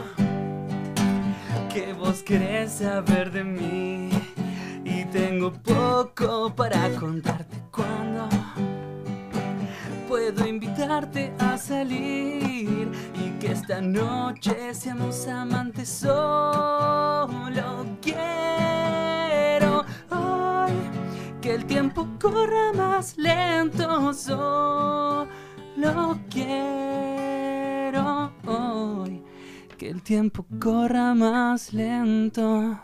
que 1.72 1.92
vos 1.92 2.22
querés 2.22 2.72
saber 2.72 3.30
de 3.30 3.44
mí 3.44 4.10
y 4.84 5.04
tengo 5.06 5.52
poco 5.52 6.52
para 6.54 6.90
contarte 6.90 7.56
cuando 7.70 8.28
puedo 10.10 10.44
invitarte 10.44 11.32
a 11.38 11.56
salir 11.56 12.90
y 13.14 13.30
que 13.38 13.52
esta 13.52 13.80
noche 13.80 14.74
seamos 14.74 15.28
amantes 15.28 15.88
solo 15.88 17.86
quiero 18.02 19.84
hoy 20.10 20.72
que 21.40 21.54
el 21.54 21.64
tiempo 21.64 22.08
corra 22.20 22.72
más 22.72 23.16
lento. 23.18 24.12
Solo 24.12 25.28
quiero 26.28 28.32
hoy 28.48 29.22
que 29.78 29.90
el 29.90 30.02
tiempo 30.02 30.44
corra 30.60 31.14
más 31.14 31.72
lento. 31.72 32.80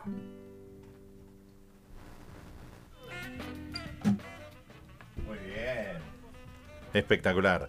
Espectacular. 6.96 7.68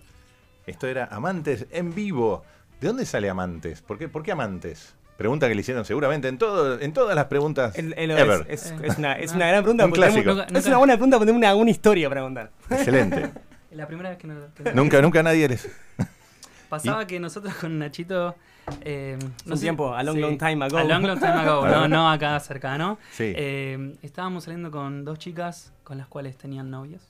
Esto 0.65 0.88
era 0.88 1.05
Amantes 1.12 1.65
en 1.72 1.93
vivo. 1.93 2.43
¿De 2.81 2.88
dónde 2.88 3.05
sale 3.05 3.29
Amantes? 3.29 3.81
¿Por 3.81 3.98
qué, 3.98 4.07
por 4.10 4.24
qué 4.24 4.31
Amantes? 4.31 4.93
Pregunta 5.17 5.48
que 5.48 5.55
le 5.55 5.62
hicieron 5.62 5.84
seguramente 5.84 6.27
en, 6.27 6.38
todo, 6.38 6.79
en 6.79 6.93
todas 6.93 7.15
las 7.15 7.25
preguntas 7.25 7.75
El- 7.75 7.93
el- 7.98 8.12
ever. 8.12 8.46
es, 8.50 8.67
es- 8.67 8.81
es 8.84 8.98
una, 9.00 9.13
es 9.13 9.34
una 9.34 9.48
gran 9.48 9.63
pregunta. 9.63 9.86
Un 9.86 9.91
clásico. 9.91 10.29
Nunca- 10.34 10.48
Es 10.60 10.65
una 10.67 10.77
buena 10.77 10.93
pregunta 10.93 11.17
porque 11.17 11.31
tenemos 11.31 11.48
una, 11.48 11.55
una 11.55 11.72
historia 11.72 12.07
para 12.10 12.22
contar. 12.22 12.51
Excelente. 12.69 13.31
La 13.72 13.88
primera 13.88 14.10
vez 14.10 14.17
que, 14.19 14.27
nos- 14.27 14.51
que- 14.53 14.74
nunca, 14.74 15.01
nunca 15.01 15.24
nadie 15.24 15.48
les... 15.50 15.69
pasaba 16.69 17.07
que 17.07 17.19
nosotros 17.19 17.53
con 17.55 17.79
Nachito. 17.79 18.36
Eh, 18.81 19.17
Un 19.46 19.60
tiempo, 19.60 19.93
a 19.96 20.03
long, 20.03 20.17
long 20.17 20.38
time 20.38 20.65
ago. 20.65 20.77
A 20.77 20.84
long, 20.84 21.01
long 21.05 21.17
time 21.17 21.31
ago, 21.31 21.65
no, 21.69 21.88
no 21.88 22.12
acá 22.12 22.38
cercano. 22.41 23.00
Sí. 23.12 23.34
Eh, 23.36 23.96
estábamos 24.03 24.43
saliendo 24.43 24.69
con 24.72 25.05
dos 25.05 25.17
chicas 25.19 25.72
con 25.84 25.98
las 25.98 26.07
cuales 26.07 26.38
tenían 26.38 26.69
novios. 26.69 27.01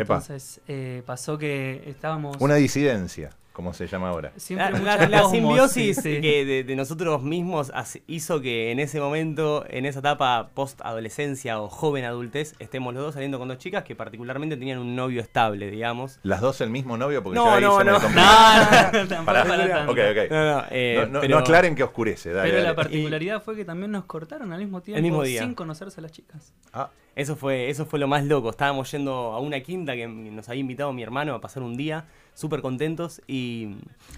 Entonces 0.00 0.60
eh, 0.68 1.02
pasó 1.06 1.38
que 1.38 1.82
estábamos. 1.86 2.36
Una 2.40 2.54
disidencia, 2.56 3.30
como 3.52 3.72
se 3.72 3.86
llama 3.86 4.08
ahora. 4.08 4.32
siempre 4.36 4.70
La, 4.80 4.96
la- 4.96 5.08
la 5.08 5.28
simbiosis 5.28 5.96
sí, 5.96 6.02
sí. 6.14 6.20
que 6.20 6.44
de, 6.44 6.64
de 6.64 6.76
nosotros 6.76 7.22
mismos 7.22 7.70
hizo 8.08 8.40
que 8.40 8.72
en 8.72 8.80
ese 8.80 8.98
momento, 9.00 9.64
en 9.68 9.86
esa 9.86 10.00
etapa 10.00 10.50
post-adolescencia 10.54 11.60
o 11.60 11.68
joven 11.68 12.04
adultez, 12.04 12.54
estemos 12.58 12.92
los 12.94 13.02
dos 13.04 13.14
saliendo 13.14 13.38
con 13.38 13.46
dos 13.48 13.58
chicas 13.58 13.84
que 13.84 13.94
particularmente 13.94 14.56
tenían 14.56 14.78
un 14.80 14.96
novio 14.96 15.20
estable, 15.20 15.70
digamos. 15.70 16.18
¿Las 16.24 16.40
dos 16.40 16.60
el 16.60 16.70
mismo 16.70 16.96
novio? 16.96 17.22
Porque 17.22 17.36
No, 17.38 17.46
ya 17.46 17.54
ahí 17.56 17.62
no, 17.62 17.78
se 17.78 17.84
me 17.84 17.92
no. 17.92 18.00
complica. 18.00 18.90
No, 18.92 19.04
no, 19.18 19.24
para 19.24 19.44
tanto. 19.44 19.92
Ok, 19.92 19.98
ok. 20.10 20.30
No, 20.30 20.44
no, 20.56 20.64
eh, 20.70 20.96
no, 20.98 21.06
no- 21.12 21.20
pero- 21.20 21.34
no 21.36 21.38
aclaren 21.38 21.74
que 21.76 21.84
oscurece. 21.84 22.32
Dale, 22.32 22.48
Pero 22.50 22.58
la 22.58 22.64
dale. 22.64 22.76
particularidad 22.76 23.40
fue 23.42 23.54
que 23.54 23.64
también 23.64 23.92
nos 23.92 24.04
cortaron 24.06 24.52
al 24.52 24.58
mismo 24.58 24.80
tiempo, 24.82 25.00
mismo 25.02 25.22
día. 25.22 25.42
sin 25.42 25.54
conocerse 25.54 26.00
a 26.00 26.02
las 26.02 26.10
chicas. 26.12 26.52
Ah, 26.72 26.90
Eso 27.16 27.36
fue, 27.36 27.70
eso 27.70 27.86
fue 27.86 27.98
lo 28.00 28.08
más 28.08 28.24
loco. 28.24 28.50
Estábamos 28.50 28.90
yendo 28.90 29.12
a 29.12 29.38
una 29.40 29.60
quinta 29.60 29.94
que 29.94 30.06
nos 30.08 30.48
había 30.48 30.60
invitado 30.60 30.92
mi 30.92 31.02
hermano 31.02 31.34
a 31.34 31.40
pasar 31.40 31.62
un 31.62 31.76
día, 31.76 32.06
súper 32.34 32.60
contentos. 32.60 33.22
Y, 33.28 33.76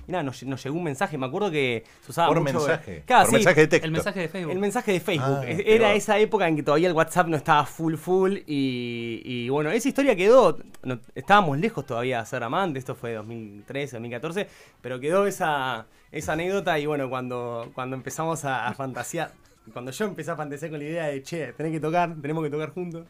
y 0.09 0.12
nada, 0.12 0.23
nos, 0.23 0.43
nos 0.45 0.65
llegó 0.65 0.76
un 0.79 0.85
mensaje. 0.85 1.19
Me 1.19 1.26
acuerdo 1.26 1.50
que 1.50 1.85
se 2.00 2.11
usaba 2.11 2.29
por 2.29 2.41
mucho. 2.41 2.55
mensaje. 2.55 3.03
Claro, 3.05 3.25
por 3.25 3.31
sí, 3.31 3.35
mensaje 3.37 3.61
de 3.61 3.67
texto. 3.67 3.85
El 3.87 3.93
mensaje 3.93 4.21
de 4.21 4.29
Facebook. 4.29 4.53
El 4.53 4.59
mensaje 4.59 4.93
de 4.93 5.00
Facebook. 5.00 5.37
Ah, 5.41 5.45
qué 5.45 5.65
Era 5.75 5.88
va. 5.88 5.95
esa 5.95 6.19
época 6.19 6.49
en 6.49 6.57
que 6.57 6.62
todavía 6.62 6.88
el 6.88 6.95
WhatsApp 6.95 7.26
no 7.26 7.37
estaba 7.37 7.67
full 7.67 7.97
full 7.97 8.38
y, 8.47 9.21
y 9.25 9.49
bueno, 9.50 9.71
esa 9.71 9.88
historia 9.88 10.17
quedó. 10.17 10.57
no- 10.83 10.99
estábamos 11.15 11.59
lejos 11.59 11.85
todavía 11.85 12.21
de 12.21 12.26
ser 12.26 12.43
amantes, 12.43 12.81
esto 12.81 12.95
fue 12.95 13.12
2013, 13.12 13.97
2014, 13.97 14.49
pero 14.81 14.99
quedó 15.00 15.26
esa, 15.26 15.85
esa 16.12 16.33
anécdota 16.33 16.79
y 16.79 16.87
bueno, 16.87 17.11
cuando, 17.11 17.71
cuando 17.75 17.95
empezamos 17.95 18.47
a, 18.47 18.67
a 18.69 18.73
fantasear, 18.73 19.33
cuando 19.73 19.90
yo 19.90 20.04
empecé 20.04 20.30
a 20.30 20.37
fantasear 20.37 20.70
con 20.70 20.80
la 20.80 20.85
idea 20.87 21.06
de, 21.06 21.23
che, 21.23 21.52
tenés 21.52 21.73
que 21.73 21.80
tocar, 21.80 22.14
tenemos 22.20 22.44
que 22.44 22.50
tocar 22.50 22.70
juntos, 22.70 23.06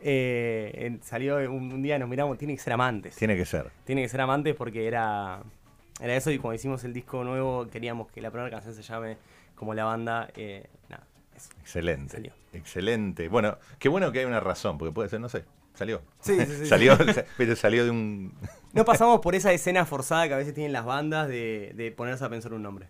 eh, 0.00 0.98
salió 1.02 1.36
un, 1.50 1.72
un 1.72 1.82
día 1.82 1.98
nos 1.98 2.08
miramos, 2.08 2.38
tiene 2.38 2.54
que 2.54 2.60
ser 2.60 2.72
amantes. 2.72 3.16
Tiene 3.16 3.36
que 3.36 3.44
ser. 3.44 3.70
Tiene 3.84 4.02
que 4.02 4.08
ser 4.08 4.20
amantes 4.20 4.54
porque 4.54 4.86
era, 4.86 5.42
era 6.00 6.16
eso 6.16 6.30
y 6.30 6.38
cuando 6.38 6.54
hicimos 6.56 6.84
el 6.84 6.92
disco 6.92 7.24
nuevo 7.24 7.68
queríamos 7.68 8.10
que 8.10 8.20
la 8.20 8.30
primera 8.30 8.50
canción 8.50 8.74
se 8.74 8.82
llame 8.82 9.16
como 9.54 9.74
la 9.74 9.84
banda. 9.84 10.28
eh, 10.36 10.66
nada, 10.88 11.04
eso. 11.36 11.50
Excelente. 11.60 12.12
Salió. 12.12 12.32
Excelente. 12.52 13.28
Bueno, 13.28 13.58
qué 13.78 13.88
bueno 13.88 14.12
que 14.12 14.20
hay 14.20 14.24
una 14.24 14.40
razón, 14.40 14.78
porque 14.78 14.92
puede 14.92 15.08
ser, 15.08 15.20
no 15.20 15.28
sé, 15.28 15.44
salió. 15.74 16.02
Sí, 16.20 16.36
sí, 16.38 16.46
sí, 16.60 16.66
salió, 16.66 16.96
pero 17.36 17.56
salió 17.56 17.84
de 17.84 17.90
un... 17.90 18.32
No 18.72 18.84
pasamos 18.84 19.20
por 19.20 19.34
esa 19.34 19.52
escena 19.52 19.84
forzada 19.84 20.28
que 20.28 20.34
a 20.34 20.36
veces 20.36 20.54
tienen 20.54 20.72
las 20.72 20.84
bandas 20.84 21.28
de, 21.28 21.72
de 21.74 21.90
ponerse 21.90 22.24
a 22.24 22.28
pensar 22.28 22.52
un 22.52 22.62
nombre. 22.62 22.88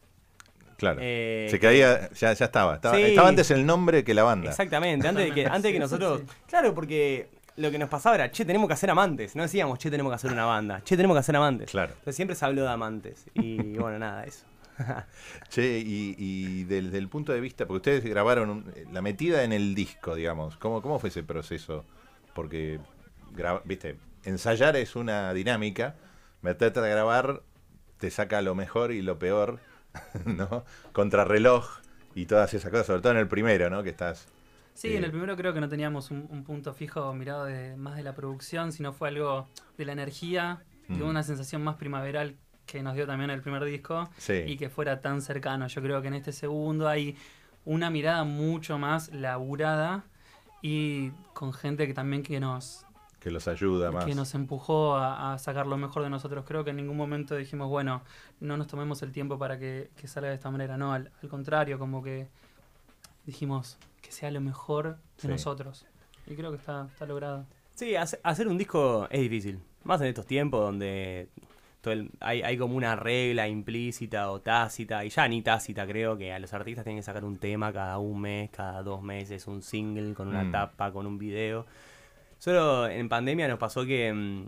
Claro. 0.78 1.00
Eh, 1.02 1.48
se 1.50 1.58
caía, 1.58 2.08
ya, 2.14 2.32
ya 2.32 2.44
estaba. 2.46 2.76
Estaba, 2.76 2.94
Sí. 2.96 3.02
estaba 3.02 3.28
antes 3.28 3.50
el 3.50 3.66
nombre 3.66 4.04
que 4.04 4.14
la 4.14 4.22
banda. 4.22 4.48
Exactamente, 4.48 5.06
antes 5.06 5.26
de 5.26 5.34
que, 5.34 5.44
antes 5.46 5.64
de 5.64 5.72
que 5.74 5.78
nosotros. 5.80 6.20
sí, 6.20 6.26
sí. 6.28 6.34
Claro, 6.48 6.74
porque 6.74 7.28
lo 7.56 7.70
que 7.70 7.78
nos 7.78 7.88
pasaba 7.88 8.14
era, 8.14 8.30
che, 8.30 8.44
tenemos 8.44 8.68
que 8.68 8.74
hacer 8.74 8.88
amantes. 8.90 9.34
No 9.36 9.42
decíamos, 9.42 9.78
che, 9.78 9.90
tenemos 9.90 10.10
que 10.12 10.14
hacer 10.14 10.32
una 10.32 10.44
banda. 10.46 10.80
Che, 10.84 10.96
tenemos 10.96 11.14
que 11.16 11.20
hacer 11.20 11.34
amantes. 11.36 11.70
Claro. 11.70 11.90
Entonces 11.92 12.16
siempre 12.16 12.34
se 12.36 12.44
habló 12.44 12.62
de 12.62 12.68
amantes. 12.70 13.26
Y 13.34 13.56
bueno, 13.78 13.98
nada, 13.98 14.24
eso. 14.24 14.44
Che, 15.48 15.78
y, 15.84 16.14
y 16.16 16.64
del, 16.64 16.90
del 16.92 17.08
punto 17.08 17.32
de 17.32 17.40
vista, 17.40 17.66
porque 17.66 17.76
ustedes 17.90 18.04
grabaron 18.04 18.48
un- 18.50 18.72
la 18.92 19.02
metida 19.02 19.42
en 19.42 19.52
el 19.52 19.74
disco, 19.74 20.14
digamos. 20.14 20.56
¿Cómo, 20.56 20.80
cómo 20.82 20.98
fue 21.00 21.08
ese 21.08 21.24
proceso? 21.24 21.84
Porque, 22.34 22.78
graba- 23.32 23.62
viste, 23.64 23.96
ensayar 24.24 24.76
es 24.76 24.94
una 24.94 25.32
dinámica, 25.34 25.96
meterte 26.42 26.78
a 26.78 26.82
grabar 26.86 27.42
te 27.98 28.12
saca 28.12 28.40
lo 28.42 28.54
mejor 28.54 28.92
y 28.92 29.02
lo 29.02 29.18
peor, 29.18 29.58
¿no? 30.24 30.64
Contrarreloj 30.92 31.66
y 32.14 32.26
todas 32.26 32.52
esas 32.54 32.70
cosas, 32.70 32.86
sobre 32.86 33.00
todo 33.02 33.12
en 33.12 33.18
el 33.18 33.28
primero, 33.28 33.70
¿no? 33.70 33.82
Que 33.82 33.90
estás... 33.90 34.26
Sí, 34.74 34.88
eh, 34.88 34.96
en 34.98 35.04
el 35.04 35.10
primero 35.10 35.36
creo 35.36 35.52
que 35.52 35.60
no 35.60 35.68
teníamos 35.68 36.10
un, 36.10 36.26
un 36.30 36.44
punto 36.44 36.72
fijo 36.74 37.12
mirado 37.14 37.44
de, 37.44 37.76
más 37.76 37.96
de 37.96 38.02
la 38.02 38.14
producción, 38.14 38.72
sino 38.72 38.92
fue 38.92 39.08
algo 39.08 39.48
de 39.76 39.84
la 39.84 39.92
energía, 39.92 40.62
de 40.88 41.04
Mm. 41.04 41.08
una 41.08 41.22
sensación 41.22 41.62
más 41.62 41.76
primaveral 41.76 42.36
que 42.64 42.82
nos 42.82 42.94
dio 42.94 43.06
también 43.06 43.28
el 43.30 43.42
primer 43.42 43.62
disco 43.64 44.08
Sí. 44.18 44.42
y 44.46 44.56
que 44.56 44.68
fuera 44.70 45.00
tan 45.00 45.20
cercano. 45.20 45.66
Yo 45.66 45.82
creo 45.82 46.00
que 46.00 46.08
en 46.08 46.14
este 46.14 46.32
segundo 46.32 46.88
hay 46.88 47.16
una 47.64 47.90
mirada 47.90 48.24
mucho 48.24 48.78
más 48.78 49.10
laburada 49.12 50.04
y 50.62 51.10
con 51.34 51.52
gente 51.52 51.86
que 51.86 51.94
también 51.94 52.22
que 52.22 52.40
nos, 52.40 52.86
que 53.28 53.32
los 53.32 53.48
ayuda 53.48 53.90
más. 53.92 54.04
que 54.04 54.14
nos 54.14 54.34
empujó 54.34 54.96
a, 54.96 55.32
a 55.34 55.38
sacar 55.38 55.66
lo 55.66 55.76
mejor 55.76 56.02
de 56.02 56.10
nosotros. 56.10 56.44
Creo 56.46 56.64
que 56.64 56.70
en 56.70 56.76
ningún 56.76 56.96
momento 56.96 57.36
dijimos, 57.36 57.68
bueno, 57.68 58.02
no 58.40 58.56
nos 58.56 58.66
tomemos 58.66 59.00
el 59.02 59.12
tiempo 59.12 59.38
para 59.38 59.58
que, 59.58 59.90
que 59.96 60.08
salga 60.08 60.28
de 60.30 60.34
esta 60.34 60.50
manera. 60.50 60.76
No, 60.76 60.92
al, 60.92 61.10
al 61.22 61.28
contrario, 61.28 61.78
como 61.78 62.02
que 62.02 62.28
dijimos 63.26 63.78
que 64.02 64.12
sea 64.12 64.30
lo 64.30 64.40
mejor 64.40 64.96
de 65.16 65.22
Sí. 65.22 65.28
nosotros. 65.28 65.86
Y 66.26 66.34
creo 66.34 66.50
que 66.50 66.56
está, 66.58 66.86
está 66.92 67.06
logrado. 67.06 67.46
Sí, 67.74 67.94
hace- 67.96 68.20
hacer 68.22 68.48
un 68.48 68.58
disco 68.58 69.06
es 69.10 69.20
difícil. 69.20 69.60
Más 69.84 70.00
en 70.00 70.08
estos 70.08 70.26
tiempos 70.26 70.60
donde 70.60 71.28
todo 71.80 71.94
el- 71.94 72.10
hay, 72.20 72.42
hay 72.42 72.58
como 72.58 72.76
una 72.76 72.96
regla 72.96 73.48
implícita 73.48 74.30
o 74.30 74.40
tácita, 74.40 75.04
y 75.04 75.10
ya 75.10 75.28
ni 75.28 75.42
tácita 75.42 75.86
creo, 75.86 76.18
que 76.18 76.32
a 76.32 76.38
los 76.38 76.52
artistas 76.52 76.84
tienen 76.84 76.98
que 77.00 77.04
sacar 77.04 77.24
un 77.24 77.38
tema 77.38 77.72
cada 77.72 77.98
un 77.98 78.20
mes, 78.20 78.50
cada 78.50 78.82
dos 78.82 79.00
meses, 79.02 79.46
un 79.46 79.62
single 79.62 80.14
con 80.14 80.28
una 80.28 80.44
Mm. 80.44 80.52
tapa, 80.52 80.92
con 80.92 81.06
un 81.06 81.18
video. 81.18 81.66
Solo 82.38 82.86
en 82.88 83.08
pandemia 83.08 83.48
nos 83.48 83.58
pasó 83.58 83.84
que 83.84 84.12
mm, 84.12 84.44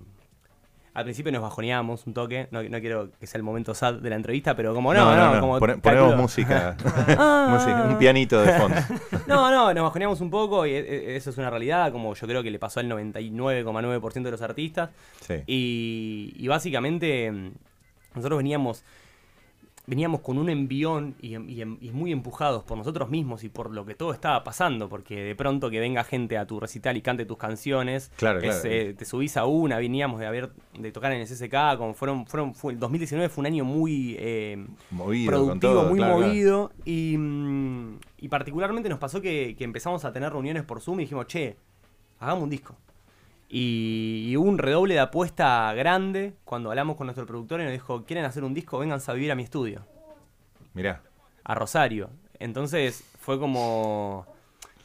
al 0.95 1.05
principio 1.05 1.31
nos 1.33 1.43
bajoneábamos 1.43 2.07
un 2.07 2.15
toque, 2.15 2.49
no, 2.51 2.63
no 2.63 2.81
quiero 2.81 3.11
que 3.19 3.27
sea 3.27 3.39
el 3.39 3.43
momento 3.45 3.75
sad 3.75 3.95
de 3.95 4.11
la 4.11 4.17
entrevista, 4.17 4.55
pero 4.57 4.75
como 4.75 4.93
no, 4.95 5.15
no, 5.35 5.41
como 5.41 5.59
Pone- 5.59 5.75
calculo- 5.75 5.83
ponemos 5.83 6.17
música, 6.17 6.77
Ah. 7.17 7.47
música, 7.51 7.85
un 7.89 7.99
pianito 7.99 8.41
de 8.43 8.53
fondo. 8.55 8.77
No, 9.27 9.51
no, 9.51 9.73
nos 9.73 9.85
bajoneamos 9.85 10.21
un 10.21 10.31
poco 10.31 10.67
y 10.67 10.71
e- 10.73 10.79
e- 11.13 11.17
eso 11.17 11.31
es 11.31 11.39
una 11.39 11.51
realidad, 11.51 11.93
como 11.93 12.15
yo 12.15 12.27
creo 12.27 12.43
que 12.43 12.51
le 12.51 12.59
pasó 12.59 12.81
al 12.81 12.89
99,9% 12.89 14.23
de 14.23 14.31
los 14.31 14.43
artistas. 14.43 14.91
Sí. 15.21 15.35
Y, 15.47 16.35
y 16.37 16.49
básicamente 16.49 17.31
mm, 17.31 17.51
nosotros 18.15 18.39
veníamos 18.39 18.83
veníamos 19.91 20.21
con 20.21 20.39
un 20.39 20.49
envión 20.49 21.17
y, 21.21 21.37
y- 21.37 21.63
y 21.63 21.91
muy 21.91 22.13
empujados 22.13 22.63
por 22.63 22.79
nosotros 22.79 23.11
mismos 23.11 23.43
y 23.43 23.49
por 23.49 23.73
lo 23.75 23.85
que 23.85 23.97
todo 23.97 24.13
estaba 24.13 24.45
pasando, 24.45 24.89
porque 24.89 25.17
de 25.21 25.35
pronto 25.35 25.69
que 25.69 25.81
venga 25.81 26.05
gente 26.05 26.39
a 26.39 26.47
tu 26.47 26.61
recital 26.61 26.97
y 26.97 27.03
cante 27.03 27.27
tus 27.27 27.37
canciones, 27.39 28.13
Claro, 28.17 28.39
es, 28.39 28.61
claro. 28.61 28.71
eh, 28.75 28.95
te 28.97 29.05
subís 29.05 29.37
a 29.37 29.47
una, 29.47 29.79
veníamos 29.79 30.21
de 30.21 30.27
haber 30.27 30.53
de 30.79 30.93
tocar 30.93 31.11
en 31.11 31.21
el 31.21 31.27
CSK, 31.27 31.77
como 31.77 31.95
fueron, 31.95 32.25
fueron, 32.27 32.55
fue, 32.55 32.73
el 32.75 32.79
2019 32.79 33.29
fue 33.29 33.43
un 33.43 33.47
año 33.47 33.65
muy 33.65 34.15
eh, 34.21 34.65
Movido, 34.93 35.27
productivo, 35.33 35.73
todo, 35.75 35.89
muy 35.89 35.99
claro, 35.99 36.21
movido 36.21 36.73
y, 36.85 37.17
mm, 37.19 37.99
y 38.19 38.29
particularmente 38.29 38.89
nos 38.89 39.01
pasó 39.01 39.21
que, 39.21 39.57
que 39.59 39.65
empezamos 39.65 40.05
a 40.05 40.13
tener 40.13 40.31
reuniones 40.33 40.63
por 40.63 40.81
Zoom 40.81 41.01
y 41.01 41.03
dijimos, 41.03 41.27
che, 41.27 41.57
hagamos 42.21 42.45
un 42.45 42.51
disco. 42.51 42.77
Y, 43.53 44.37
hubo 44.37 44.49
un 44.49 44.59
redoble 44.59 44.95
de 44.95 45.01
apuesta 45.01 45.75
grande 45.75 46.35
cuando 46.45 46.71
hablamos 46.71 46.97
con 46.97 47.09
nuestro 47.09 47.27
productor 47.27 47.61
y 47.61 47.65
nos 47.65 47.73
dijo, 47.73 48.05
¿quieren 48.05 48.25
hacer 48.25 48.45
un 48.45 48.55
disco? 48.55 48.79
Vénganse 48.79 49.11
a 49.11 49.15
vivir 49.15 49.33
a 49.33 49.35
mi 49.35 49.43
estudio, 49.43 49.85
Mirá, 50.73 51.03
a 51.43 51.55
Rosario. 51.57 52.11
Entonces 52.39 53.05
fue 53.19 53.41
como... 53.41 54.25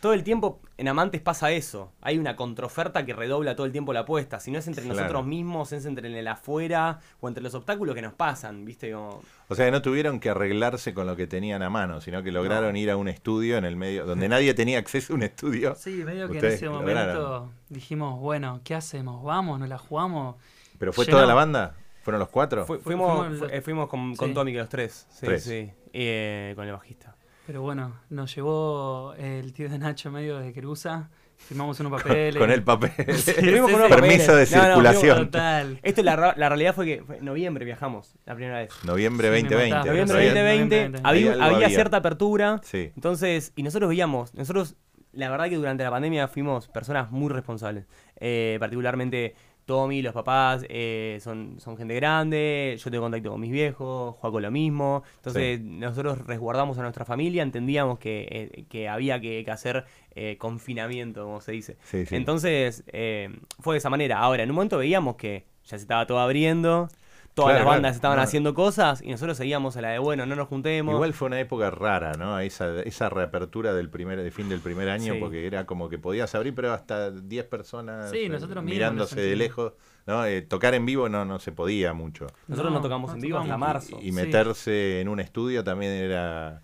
Todo 0.06 0.14
el 0.14 0.24
tiempo 0.24 0.62
en 0.78 0.88
Amantes 0.88 1.20
pasa 1.20 1.50
eso. 1.52 1.92
Hay 2.00 2.20
una 2.20 2.36
contraoferta 2.36 3.08
que 3.08 3.14
redobla 3.14 3.56
todo 3.56 3.66
el 3.66 3.72
tiempo 3.72 3.92
la 3.92 4.02
apuesta. 4.02 4.40
Si 4.40 4.52
no 4.52 4.60
es 4.60 4.68
entre 4.68 4.84
Claro. 4.84 5.00
nosotros 5.00 5.26
mismos, 5.26 5.72
es 5.72 5.84
entre 5.88 6.20
el 6.20 6.28
afuera 6.28 7.00
o 7.22 7.28
entre 7.28 7.42
los 7.42 7.56
obstáculos 7.56 7.96
que 7.96 8.04
nos 8.04 8.14
pasan, 8.14 8.66
¿viste? 8.66 8.92
Como... 8.92 9.24
o 9.48 9.56
sea 9.56 9.66
que 9.66 9.72
no 9.72 9.82
tuvieron 9.82 10.20
que 10.20 10.30
arreglarse 10.30 10.94
con 10.94 11.08
lo 11.08 11.16
que 11.16 11.26
tenían 11.26 11.64
a 11.64 11.72
mano, 11.72 12.02
sino 12.02 12.22
que 12.22 12.32
lograron 12.32 12.76
ir 12.78 12.92
a 12.92 12.98
un 12.98 13.08
estudio 13.08 13.58
en 13.58 13.66
el 13.66 13.78
medio, 13.78 14.06
donde 14.06 14.30
nadie 14.30 14.54
tenía 14.54 14.78
acceso 14.78 15.14
a 15.14 15.16
un 15.16 15.24
estudio. 15.24 15.74
Sí, 15.74 16.04
medio 16.06 16.30
que 16.30 16.38
en 16.38 16.46
ese 16.46 16.66
lograron. 16.68 17.16
momento 17.16 17.52
dijimos, 17.70 18.20
bueno, 18.20 18.62
¿qué 18.64 18.76
hacemos? 18.76 19.24
¿Vamos? 19.24 19.60
¿Nos 19.60 19.70
la 19.70 19.80
jugamos? 19.80 20.36
Pero 20.78 20.94
fue 20.94 21.08
toda 21.08 21.26
la 21.26 21.34
banda, 21.34 21.74
fueron 22.04 22.20
los 22.20 22.30
cuatro. 22.30 22.64
Fu- 22.68 22.76
Fu- 22.76 22.82
fuimos, 22.82 23.18
fuimos 23.22 23.38
fu- 23.40 23.44
los- 23.46 23.54
eh, 23.54 23.62
fuimos 23.62 23.90
con, 23.90 24.16
con 24.16 24.28
sí. 24.30 24.34
Tommy 24.36 24.52
que 24.52 24.60
los 24.60 24.70
tres. 24.70 25.08
Sí, 25.10 25.26
Tres. 25.26 25.44
sí. 25.44 25.72
eh, 25.94 26.54
con 26.56 26.68
el 26.68 26.74
bajista. 26.74 27.15
Pero 27.46 27.62
bueno, 27.62 27.94
nos 28.10 28.34
llevó 28.36 29.14
el 29.18 29.54
tío 29.54 29.70
de 29.70 29.78
Nacho 29.78 30.12
medio 30.12 30.40
de 30.40 30.52
Querusa. 30.54 31.10
Firmamos 31.38 31.80
unos 31.82 31.92
papeles. 32.02 32.38
Con 32.38 32.50
el 32.50 32.64
papel. 32.64 32.92
Firmamos 33.16 33.72
con 33.72 33.82
unos 33.82 33.90
Permiso 33.96 34.36
de 34.36 34.46
papeles. 34.46 34.52
No, 34.52 34.58
no, 34.58 34.66
circulación. 34.68 35.18
Total. 35.26 35.80
Esto 35.84 36.02
la, 36.02 36.16
ra- 36.16 36.34
la 36.38 36.50
realidad 36.50 36.74
fue 36.74 36.86
que 36.86 37.04
fue 37.04 37.18
en 37.18 37.26
noviembre 37.26 37.66
viajamos 37.66 38.16
la 38.26 38.36
primera 38.36 38.60
vez. 38.60 38.72
Noviembre 38.84 39.28
Sí, 39.28 39.32
me 39.32 39.40
2020. 39.42 39.70
mataste. 39.70 39.90
Noviembre 39.90 40.14
Todavía- 40.14 40.30
2020 40.34 40.76
Noviembre 40.76 41.02
había, 41.04 41.32
algo 41.34 41.44
había 41.44 41.56
había. 41.68 41.70
cierta 41.78 41.98
apertura. 41.98 42.62
Sí. 42.64 42.92
Entonces, 42.96 43.52
y 43.56 43.64
nosotros 43.64 43.90
veíamos, 43.90 44.34
nosotros, 44.34 44.76
la 45.12 45.30
verdad 45.30 45.50
que 45.50 45.56
durante 45.58 45.84
la 45.84 45.92
pandemia 45.92 46.28
fuimos 46.30 46.68
personas 46.70 47.12
muy 47.12 47.30
responsables. 47.30 47.86
Eh, 48.16 48.56
particularmente 48.60 49.36
Tommy, 49.66 50.02
los 50.02 50.14
papás, 50.14 50.66
eh, 50.70 51.18
son, 51.22 51.60
son 51.60 51.76
gente 51.76 51.96
grande, 51.96 52.78
yo 52.80 52.92
tengo 52.92 53.04
contacto 53.04 53.32
con 53.32 53.42
mis 53.42 53.52
viejos, 53.52 54.16
Juaco 54.16 54.40
lo 54.40 54.52
mismo. 54.52 55.04
Entonces, 55.18 55.60
nosotros 55.60 56.26
resguardamos 56.26 56.78
a 56.78 56.82
nuestra 56.84 57.04
familia, 57.04 57.44
entendíamos 57.44 58.00
que, 58.00 58.28
eh, 58.30 58.66
que 58.70 58.88
había 58.88 59.20
que, 59.20 59.44
que 59.44 59.52
hacer 59.52 59.86
eh, 60.12 60.38
confinamiento, 60.38 61.24
como 61.26 61.42
se 61.42 61.52
dice. 61.52 61.78
Sí, 61.84 62.06
sí. 62.06 62.16
Entonces, 62.16 62.84
eh, 62.88 63.30
fue 63.60 63.76
de 63.76 63.80
esa 63.80 63.90
manera. 63.90 64.20
Ahora, 64.20 64.44
en 64.44 64.50
un 64.50 64.56
momento 64.56 64.78
veíamos 64.78 65.16
que 65.16 65.46
ya 65.64 65.78
se 65.78 65.84
estaba 65.84 66.06
todo 66.06 66.20
abriendo. 66.20 66.88
Todas 67.36 67.50
Claro, 67.52 67.66
las 67.66 67.74
bandas 67.76 67.82
claro. 67.92 67.96
estaban 67.96 68.20
haciendo 68.20 68.54
cosas 68.54 69.02
y 69.02 69.12
nosotros 69.12 69.36
seguíamos 69.38 69.76
a 69.76 69.82
la 69.82 69.90
de, 69.90 70.00
bueno, 70.00 70.26
no 70.26 70.36
nos 70.38 70.48
juntemos. 70.48 70.94
Igual 70.96 71.14
fue 71.14 71.28
una 71.28 71.40
época 71.40 71.70
rara, 71.70 72.14
¿no? 72.14 72.40
Esa, 72.40 72.82
esa 72.84 73.10
reapertura 73.10 73.74
del 73.74 73.90
primer, 73.90 74.24
de 74.24 74.32
fin 74.32 74.48
del 74.48 74.62
primer 74.62 74.88
año, 74.90 75.14
Sí. 75.16 75.20
porque 75.20 75.46
era 75.46 75.66
como 75.66 75.90
que 75.90 75.98
podías 76.00 76.34
abrir, 76.34 76.56
pero 76.56 76.72
hasta 76.72 77.12
10 77.12 77.46
personas 77.48 78.10
Sí, 78.10 78.20
eh, 78.32 78.62
mirándose 78.64 79.20
de 79.20 79.36
lejos. 79.36 79.74
¿no? 80.08 80.26
Eh, 80.26 80.44
tocar 80.44 80.76
en 80.76 80.86
vivo 80.86 81.10
no, 81.10 81.26
no 81.26 81.40
se 81.40 81.52
podía 81.52 81.92
mucho. 81.94 82.28
Nosotros 82.48 82.72
no, 82.72 82.80
tocamos 82.80 83.10
no 83.10 83.16
en 83.16 83.22
vivo 83.22 83.38
hasta 83.40 83.58
marzo. 83.58 84.00
Y 84.02 84.12
meterse 84.14 85.02
en 85.02 85.10
un 85.10 85.20
estudio 85.20 85.62
también 85.64 85.92
era... 85.92 86.62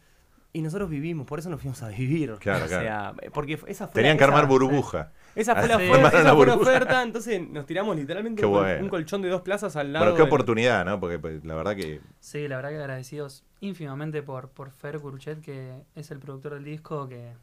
Y 0.53 0.62
nosotros 0.62 0.89
vivimos, 0.89 1.25
por 1.27 1.39
eso 1.39 1.49
nos 1.49 1.60
fuimos 1.62 1.81
a 1.81 1.89
vivir. 1.89 2.36
Claro, 2.39 2.65
o 2.65 2.67
sea, 2.67 3.13
porque 3.34 3.60
esa 3.67 3.88
fue 3.88 3.95
Tenían 3.95 4.15
la, 4.15 4.17
que 4.19 4.23
armar 4.25 4.41
esa- 4.43 4.47
burbuja. 4.49 5.12
Esa 5.36 5.56
fue 5.56 5.67
la, 5.67 5.78
Sí. 5.78 5.84
ofer- 5.84 5.96
Armaron 5.96 6.08
esa 6.20 6.24
la 6.24 6.36
fue 6.36 6.46
la 6.46 6.56
oferta, 6.56 7.04
entonces 7.04 7.50
nos 7.50 7.65
tiramos 7.65 7.96
literalmente 7.96 8.46
un, 8.46 8.52
col- 8.52 8.62
bueno. 8.63 8.84
un 8.84 8.89
colchón 8.89 9.22
de 9.22 9.30
dos 9.30 9.41
plazas 9.41 9.76
al 9.76 9.94
lado. 9.94 10.06
Bueno, 10.06 10.15
qué 10.17 10.24
del- 10.24 10.28
oportunidad, 10.30 10.86
¿no? 10.86 11.00
Porque 11.00 11.20
pues, 11.20 11.44
la 11.46 11.56
verdad 11.56 11.76
que... 11.76 12.02
Sí, 12.20 12.48
la 12.48 12.58
verdad 12.58 12.70
que 12.72 12.78
agradecidos 12.78 13.44
ínfimamente 13.62 14.24
por, 14.24 14.50
por 14.50 14.72
Fer 14.72 15.00
Curuchet, 15.00 15.41
que 15.41 15.84
es 15.96 16.12
el 16.12 16.20
productor 16.20 16.56
del 16.56 16.63
disco, 16.65 17.08
que 17.08 17.34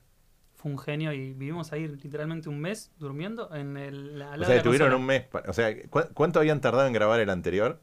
fue 0.57 0.73
un 0.73 0.79
genio 0.79 1.13
y 1.13 1.33
vivimos 1.35 1.73
ahí 1.73 1.87
literalmente 1.87 2.49
un 2.49 2.61
mes 2.61 2.91
durmiendo 2.99 3.55
en 3.55 3.77
el, 3.77 4.21
al 4.23 4.31
lado 4.31 4.35
O 4.35 4.39
de 4.41 4.45
sea, 4.47 4.49
la 4.49 4.57
estuvieron 4.57 4.95
un 4.95 5.07
mes... 5.07 5.25
O 5.47 5.53
sea, 5.53 5.75
¿cu- 5.89 6.09
¿cuánto 6.15 6.41
habían 6.41 6.61
tardado 6.61 6.87
en 6.87 6.93
grabar 6.93 7.21
el 7.21 7.31
anterior? 7.31 7.81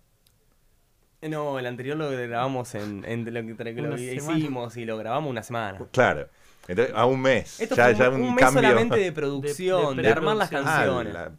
Eh, 1.21 1.29
No, 1.29 1.57
el 1.57 1.65
anterior 1.65 1.97
lo 1.97 2.09
grabamos 2.11 2.75
en, 2.75 3.03
en 3.05 3.25
lo 3.25 3.41
que, 3.55 3.81
lo 3.81 3.95
que 3.95 4.15
hicimos 4.15 4.75
y 4.77 4.85
lo 4.85 4.97
grabamos 4.97 5.29
una 5.31 5.41
semana. 5.41 5.79
Claro. 5.91 6.27
Entonces, 6.67 6.93
a 6.95 7.05
un 7.05 7.21
mes. 7.21 7.59
Esto 7.59 7.75
ya, 7.75 7.85
fue 7.85 7.95
ya 7.95 8.09
un, 8.09 8.15
un, 8.15 8.21
un 8.23 8.35
mes 8.35 8.43
cambio. 8.43 8.61
solamente 8.63 8.97
de 8.97 9.11
producción, 9.11 9.95
De- 9.97 10.01
de, 10.01 10.07
de 10.07 10.13
armar 10.13 10.35
las. 10.35 10.51
Ah, 10.51 10.63
canciones. 10.63 11.13
la- 11.13 11.31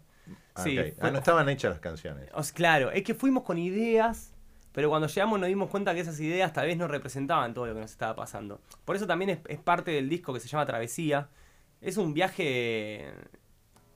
ah, 0.55 0.62
Sí, 0.62 0.77
fue- 0.77 0.95
Ah, 1.01 1.11
no 1.11 1.19
estaban 1.19 1.49
hechas 1.49 1.71
las 1.71 1.81
canciones. 1.81 2.29
O 2.35 2.43
sea, 2.43 2.55
claro, 2.55 2.91
es 2.93 3.03
que 3.03 3.15
fuimos 3.15 3.43
con 3.43 3.59
ideas, 3.59 4.33
pero 4.73 4.89
cuando 4.89 5.09
llegamos 5.09 5.41
nos 5.41 5.49
dimos 5.49 5.69
cuenta 5.71 5.95
que 5.95 6.01
esas 6.01 6.19
ideas 6.21 6.53
tal 6.53 6.67
vez 6.67 6.77
no 6.77 6.87
representaban 6.89 7.55
todo 7.55 7.67
lo 7.67 7.75
que 7.75 7.81
nos 7.81 7.91
estaba 7.91 8.15
pasando. 8.15 8.61
Por 8.85 8.95
eso 8.97 9.07
también 9.07 9.31
es, 9.31 9.39
es 9.49 9.59
parte 9.59 9.91
del 9.91 10.09
disco 10.09 10.33
que 10.33 10.41
se 10.41 10.49
llama 10.49 10.65
Travesía. 10.67 11.29
Es 11.81 11.97
un 11.97 12.15
viaje 12.15 13.11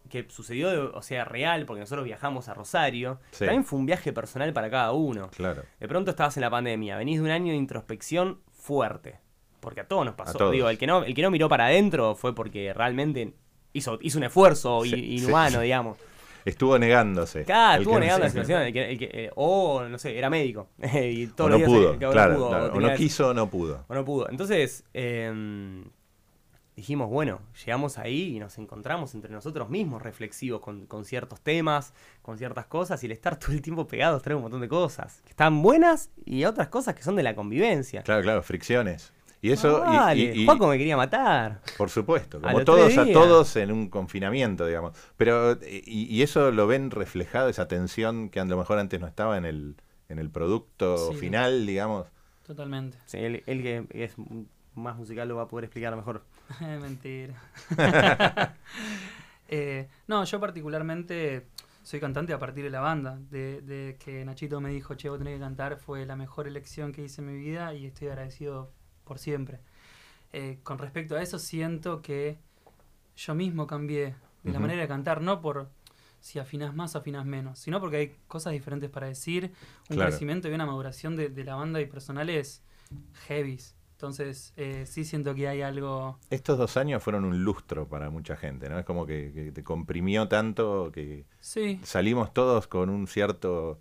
que 0.08 0.26
sucedió, 0.28 0.92
o 0.92 1.02
sea, 1.02 1.24
real, 1.24 1.66
porque 1.66 1.80
nosotros 1.80 2.04
viajamos 2.04 2.48
a 2.48 2.54
Rosario. 2.54 3.20
Sí. 3.30 3.44
También 3.44 3.64
fue 3.64 3.78
un 3.78 3.86
viaje 3.86 4.12
personal 4.12 4.52
para 4.52 4.68
cada 4.68 4.92
uno. 4.92 5.30
Claro. 5.30 5.62
De 5.78 5.86
pronto 5.86 6.10
estabas 6.10 6.36
en 6.36 6.40
la 6.40 6.50
pandemia, 6.50 6.96
venís 6.96 7.18
de 7.20 7.24
un 7.24 7.30
año 7.30 7.52
de 7.52 7.58
introspección 7.58 8.40
fuerte. 8.50 9.20
Porque 9.60 9.80
a 9.82 9.88
todos 9.88 10.04
nos 10.04 10.14
pasó. 10.14 10.38
Todos. 10.38 10.52
Digo, 10.52 10.68
el 10.68 10.78
que 10.78 10.86
no, 10.86 11.04
el 11.04 11.14
que 11.14 11.22
no 11.22 11.30
miró 11.30 11.48
para 11.48 11.66
adentro 11.66 12.14
fue 12.14 12.34
porque 12.34 12.72
realmente 12.72 13.34
hizo, 13.72 13.98
hizo 14.02 14.18
un 14.18 14.24
esfuerzo 14.24 14.82
Sí, 14.84 15.16
inhumano, 15.18 15.58
sí. 15.58 15.64
digamos. 15.64 15.98
Estuvo 16.44 16.78
negándose. 16.78 17.44
Claro, 17.44 17.82
estuvo 17.82 18.00
negando 18.00 18.24
la 18.24 18.30
situación. 18.30 18.62
El 18.62 18.72
que, 18.72 18.90
el 18.92 18.98
que, 18.98 19.10
eh, 19.12 19.30
o, 19.36 19.82
no 19.82 19.98
sé, 19.98 20.16
era 20.16 20.30
médico. 20.30 20.68
y 20.94 21.26
O 21.26 21.34
todos 21.34 21.50
no 21.50 21.58
pudo, 21.66 21.98
claro. 21.98 22.34
pudo, 22.36 22.48
claro. 22.48 22.72
O 22.74 22.80
no 22.80 22.94
quiso 22.94 23.28
o 23.28 23.34
no 23.34 23.50
pudo. 23.50 23.84
o 23.86 23.94
no 23.94 24.04
pudo. 24.04 24.30
Entonces, 24.30 24.84
eh, 24.94 25.84
dijimos, 26.76 27.10
bueno, 27.10 27.40
llegamos 27.64 27.98
ahí 27.98 28.36
y 28.36 28.38
nos 28.38 28.56
encontramos 28.56 29.14
entre 29.14 29.30
nosotros 29.30 29.68
mismos 29.68 30.00
reflexivos 30.00 30.62
con, 30.62 30.86
con 30.86 31.04
ciertos 31.04 31.42
temas, 31.42 31.92
con 32.22 32.38
ciertas 32.38 32.64
cosas, 32.66 33.02
y 33.02 33.06
el 33.06 33.12
estar 33.12 33.36
todo 33.38 33.52
el 33.52 33.60
tiempo 33.60 33.86
pegados 33.86 34.22
trae 34.22 34.34
un 34.34 34.42
montón 34.42 34.62
de 34.62 34.68
cosas 34.68 35.20
que 35.24 35.30
están 35.30 35.60
buenas 35.62 36.10
y 36.24 36.44
otras 36.44 36.68
cosas 36.68 36.94
que 36.94 37.02
son 37.02 37.16
de 37.16 37.22
la 37.22 37.34
convivencia. 37.34 38.02
Claro, 38.02 38.22
claro, 38.22 38.42
fricciones. 38.42 39.12
Y 39.42 39.52
eso, 39.52 39.82
Ah, 39.86 39.92
y- 39.94 39.96
vale, 39.96 40.20
y, 40.36 40.42
y- 40.42 40.44
Juaco 40.44 40.66
me 40.68 40.76
quería 40.78 40.96
matar. 40.96 41.62
por 41.78 41.88
supuesto, 41.90 42.38
A 42.38 42.52
como 42.52 42.64
todos 42.64 42.96
a 42.98 43.06
todos 43.10 43.56
en 43.56 43.72
un 43.72 43.88
confinamiento, 43.88 44.66
digamos. 44.66 44.96
Pero, 45.16 45.52
y, 45.66 45.82
y 46.14 46.22
eso 46.22 46.50
lo 46.50 46.66
ven 46.66 46.90
reflejado, 46.90 47.48
esa 47.48 47.66
tensión 47.68 48.28
que 48.28 48.40
a 48.40 48.44
lo 48.44 48.56
mejor 48.58 48.78
antes 48.78 49.00
no 49.00 49.06
estaba 49.06 49.38
en 49.38 49.44
el, 49.46 49.76
en 50.10 50.18
el 50.18 50.28
producto 50.30 51.12
Sí. 51.12 51.18
final, 51.18 51.66
digamos. 51.66 52.06
Totalmente. 52.46 52.98
Sí, 53.06 53.16
él, 53.18 53.42
él 53.46 53.62
que 53.62 53.86
es 54.04 54.14
más 54.74 54.96
musical 54.96 55.28
lo 55.28 55.36
va 55.36 55.42
a 55.44 55.48
poder 55.48 55.64
explicar 55.64 55.96
mejor. 55.96 56.22
Mentira. 56.60 57.34
Eh, 59.52 59.88
no, 60.06 60.22
yo 60.24 60.38
particularmente 60.38 61.46
soy 61.82 61.98
cantante 61.98 62.32
a 62.32 62.38
partir 62.38 62.62
de 62.62 62.70
la 62.70 62.78
banda. 62.80 63.18
De, 63.30 63.60
de 63.62 63.96
que 63.98 64.24
Nachito 64.24 64.60
me 64.60 64.70
dijo, 64.70 64.94
che, 64.94 65.08
vos 65.08 65.18
tenés 65.18 65.34
que 65.34 65.40
cantar, 65.40 65.76
fue 65.76 66.06
la 66.06 66.14
mejor 66.14 66.46
elección 66.46 66.92
que 66.92 67.02
hice 67.02 67.20
en 67.20 67.32
mi 67.32 67.36
vida 67.36 67.74
y 67.74 67.86
estoy 67.86 68.08
agradecido 68.08 68.70
por 69.10 69.18
siempre. 69.18 69.56
Eh, 70.32 70.58
con 70.62 70.78
respecto 70.78 71.16
a 71.16 71.22
eso, 71.22 71.38
siento 71.38 72.02
que 72.02 72.38
yo 73.16 73.34
mismo 73.34 73.66
cambié 73.66 74.14
de 74.44 74.52
la 74.52 74.60
manera 74.60 74.82
de 74.82 74.88
cantar, 74.88 75.20
no 75.22 75.40
por 75.40 75.68
si 76.20 76.38
afinas 76.38 76.74
más 76.74 76.94
o 76.94 76.98
afinas 76.98 77.24
menos, 77.26 77.58
sino 77.58 77.80
porque 77.80 77.96
hay 77.98 78.08
cosas 78.28 78.52
diferentes 78.52 78.90
para 78.90 79.08
decir, 79.08 79.52
un 79.90 79.96
Claro. 79.96 80.10
crecimiento 80.10 80.48
y 80.48 80.54
una 80.54 80.66
maduración 80.66 81.16
de, 81.16 81.28
de 81.30 81.44
la 81.44 81.56
banda 81.56 81.80
y 81.80 81.86
personales 81.86 82.62
heavies. 83.28 83.74
Entonces, 83.92 84.52
eh, 84.56 84.84
sí 84.86 85.04
siento 85.04 85.34
que 85.34 85.48
hay 85.48 85.62
algo... 85.62 86.18
Estos 86.30 86.56
dos 86.58 86.76
años 86.76 87.02
fueron 87.02 87.24
un 87.24 87.44
lustro 87.44 87.88
para 87.88 88.08
mucha 88.10 88.36
gente, 88.36 88.68
¿no? 88.70 88.78
Es 88.78 88.84
como 88.86 89.04
que, 89.06 89.32
que 89.34 89.52
te 89.52 89.64
comprimió 89.64 90.28
tanto 90.28 90.90
que 90.92 91.26
Sí, 91.40 91.80
salimos 91.82 92.32
todos 92.32 92.66
con 92.68 92.88
un 92.90 93.06
cierto, 93.06 93.80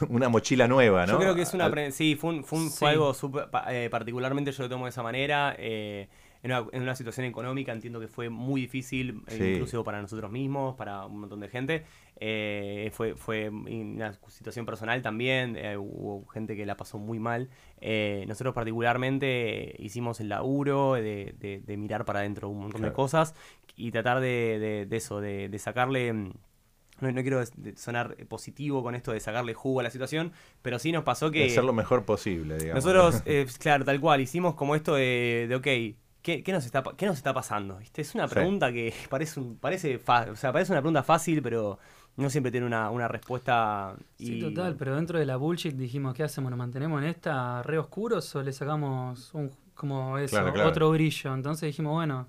una 0.08 0.28
mochila 0.28 0.66
nueva, 0.68 1.06
¿no? 1.06 1.12
Yo 1.14 1.18
creo 1.18 1.34
que 1.34 1.42
es 1.42 1.54
una... 1.54 1.66
Al- 1.66 1.92
Sí, 1.92 2.16
fue, 2.16 2.30
un- 2.30 2.44
fue, 2.44 2.58
un- 2.58 2.70
Sí. 2.70 2.78
fue 2.78 2.90
algo 2.90 3.12
súper- 3.14 3.50
pa- 3.50 3.66
eh, 3.74 3.88
particularmente 3.90 4.52
yo 4.52 4.62
lo 4.64 4.68
tomo 4.68 4.84
de 4.86 4.90
esa 4.90 5.02
manera. 5.02 5.54
eh, 5.58 6.08
en, 6.44 6.50
una, 6.50 6.66
en 6.72 6.82
una 6.82 6.96
situación 6.96 7.24
económica 7.24 7.70
entiendo 7.70 8.00
que 8.00 8.08
fue 8.08 8.28
muy 8.28 8.62
difícil, 8.62 9.22
eh, 9.28 9.36
Sí. 9.38 9.44
inclusive 9.52 9.84
para 9.84 10.02
nosotros 10.02 10.28
mismos, 10.28 10.74
para 10.74 11.06
un 11.06 11.20
montón 11.20 11.38
de 11.38 11.46
gente. 11.48 11.84
Eh, 12.18 12.90
fue, 12.92 13.14
fue 13.14 13.48
una 13.48 14.12
situación 14.26 14.66
personal 14.66 15.02
también, 15.02 15.56
eh, 15.56 15.76
hubo 15.76 16.26
gente 16.26 16.56
que 16.56 16.66
la 16.66 16.76
pasó 16.76 16.98
muy 16.98 17.20
mal. 17.20 17.48
Eh, 17.80 18.24
nosotros 18.26 18.54
particularmente 18.54 19.76
hicimos 19.78 20.18
el 20.20 20.30
laburo 20.30 20.94
de, 20.94 21.34
de- 21.38 21.60
de 21.64 21.76
mirar 21.76 22.04
para 22.04 22.18
adentro 22.20 22.48
un 22.48 22.58
montón 22.60 22.82
de 22.82 22.92
cosas 22.92 23.34
y 23.76 23.92
tratar 23.92 24.18
de, 24.20 24.58
de- 24.58 24.86
de 24.86 24.96
eso, 24.96 25.20
de, 25.20 25.48
de 25.48 25.58
sacarle... 25.60 26.32
no, 27.02 27.12
no 27.12 27.22
quiero 27.22 27.44
de- 27.44 27.76
sonar 27.76 28.16
positivo 28.28 28.82
con 28.82 28.94
esto 28.94 29.12
de 29.12 29.20
sacarle 29.20 29.54
jugo 29.54 29.80
a 29.80 29.82
la 29.82 29.90
situación, 29.90 30.32
pero 30.62 30.78
sí 30.78 30.92
nos 30.92 31.04
pasó 31.04 31.30
de 31.36 31.38
que 31.38 31.44
hacer 31.44 31.64
lo 31.64 31.72
mejor 31.72 32.04
posible, 32.04 32.58
digamos. 32.58 32.84
nosotros, 32.84 33.22
eh, 33.26 33.46
claro, 33.58 33.84
tal 33.84 34.00
cual, 34.00 34.20
hicimos 34.20 34.54
como 34.54 34.74
esto 34.74 34.94
de, 34.94 35.46
de 35.48 35.54
ok, 35.56 35.64
¿qué, 36.22 36.42
qué 36.42 36.52
nos 36.52 36.64
está, 36.64 36.82
qué 36.96 37.06
nos 37.06 37.16
está 37.16 37.34
pasando? 37.34 37.78
¿Viste? 37.78 38.02
Es 38.02 38.14
una 38.14 38.28
Sí. 38.28 38.34
pregunta 38.34 38.72
que 38.72 38.92
parece, 39.10 39.40
un, 39.40 39.56
parece, 39.58 39.98
fa- 39.98 40.28
o 40.30 40.36
sea, 40.36 40.52
parece 40.52 40.72
una 40.72 40.80
pregunta 40.80 41.02
fácil, 41.02 41.42
pero 41.42 41.78
no 42.16 42.30
siempre 42.30 42.50
tiene 42.52 42.66
una, 42.66 42.90
una 42.90 43.08
respuesta. 43.08 43.94
sí, 44.16 44.38
total, 44.38 44.76
pero 44.76 44.94
dentro 44.96 45.18
de 45.18 45.26
la 45.26 45.36
bullshit 45.36 45.74
dijimos, 45.74 46.14
¿qué 46.14 46.22
hacemos? 46.22 46.50
¿Nos 46.50 46.58
mantenemos 46.58 47.02
en 47.02 47.08
esta 47.08 47.62
re 47.62 47.78
oscuros 47.78 48.34
o 48.36 48.42
le 48.42 48.52
sacamos 48.52 49.32
un, 49.34 49.50
como 49.74 50.18
eso, 50.18 50.36
Claro, 50.36 50.52
claro. 50.52 50.68
otro 50.70 50.90
brillo? 50.90 51.34
Entonces 51.34 51.66
dijimos, 51.68 51.92
bueno, 51.94 52.28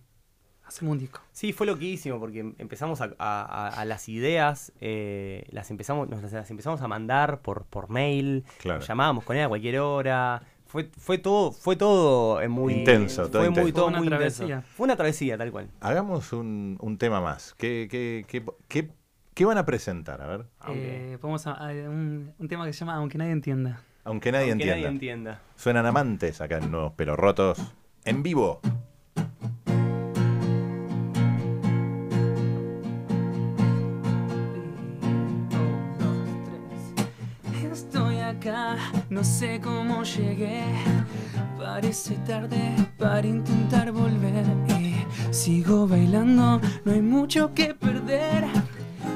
hacemos 0.65 0.93
un 0.93 0.99
disco. 0.99 1.19
Sí, 1.31 1.53
fue 1.53 1.67
loquísimo 1.67 2.19
porque 2.19 2.39
empezamos 2.57 3.01
a, 3.01 3.11
a- 3.19 3.41
a- 3.43 3.67
a 3.69 3.85
las 3.85 4.07
ideas, 4.09 4.71
eh, 4.81 5.45
las 5.51 5.69
empezamos, 5.71 6.09
nos 6.09 6.21
las, 6.21 6.31
las 6.33 6.49
empezamos 6.51 6.81
a 6.81 6.87
mandar 6.87 7.41
por, 7.41 7.65
por 7.65 7.89
mail, 7.89 8.43
Claro. 8.59 8.79
nos 8.79 8.87
llamábamos 8.87 9.23
con 9.23 9.35
él 9.37 9.43
a 9.43 9.49
cualquier 9.49 9.79
hora. 9.79 10.41
Fue, 10.65 10.89
fue 10.97 11.19
todo, 11.19 11.51
fue 11.51 11.75
todo 11.75 12.41
eh, 12.41 12.47
muy 12.47 12.73
Intenso, 12.73 13.29
todo 13.29 13.41
fue 13.43 13.49
muy, 13.51 13.59
intenso. 13.59 13.73
todo 13.73 13.83
Fue 13.85 13.89
una 13.91 13.99
muy 13.99 14.07
travesía. 14.07 14.45
intenso. 14.45 14.67
Fue 14.75 14.83
una 14.85 14.95
travesía, 14.95 15.37
tal 15.37 15.51
cual. 15.51 15.69
Hagamos 15.81 16.33
un, 16.33 16.77
un 16.81 16.97
tema 16.97 17.21
más. 17.21 17.53
¿Qué, 17.59 17.87
qué, 17.91 18.25
qué, 18.27 18.43
qué- 18.67 18.89
qué 19.35 19.45
van 19.45 19.59
a 19.59 19.65
presentar? 19.67 20.19
A 20.21 20.25
ver. 20.27 20.45
Eh, 20.69 21.17
vamos 21.21 21.45
a, 21.45 21.51
a 21.53 21.71
un, 21.71 22.33
un 22.39 22.47
tema 22.47 22.65
que 22.65 22.73
se 22.73 22.79
llama 22.79 22.95
Aunque 22.95 23.19
nadie 23.19 23.31
entienda. 23.33 23.81
Aunque 24.03 24.31
nadie 24.31 24.49
aunque 24.51 24.63
entienda. 24.63 24.75
nadie 24.75 24.87
entienda. 24.87 25.41
Suenan 25.55 25.85
amantes 25.85 26.41
acá 26.41 26.57
en 26.57 26.71
Nuevos 26.71 26.93
Pelos 26.93 27.17
Rotos. 27.19 27.59
En 28.03 28.23
vivo. 28.23 28.59
No 39.23 39.29
sé 39.29 39.61
cómo 39.63 40.03
llegué. 40.03 40.65
Parece 41.57 42.15
tarde 42.27 42.59
para 42.97 43.25
intentar 43.25 43.89
volver 43.93 44.43
y 44.67 44.95
sigo 45.31 45.87
bailando, 45.87 46.59
no 46.83 46.91
hay 46.91 47.01
mucho 47.01 47.53
que 47.53 47.73
perder. 47.73 48.43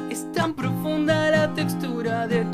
Es 0.10 0.32
tan 0.32 0.54
profunda 0.54 1.30
la 1.30 1.54
textura 1.54 2.26
de 2.26 2.46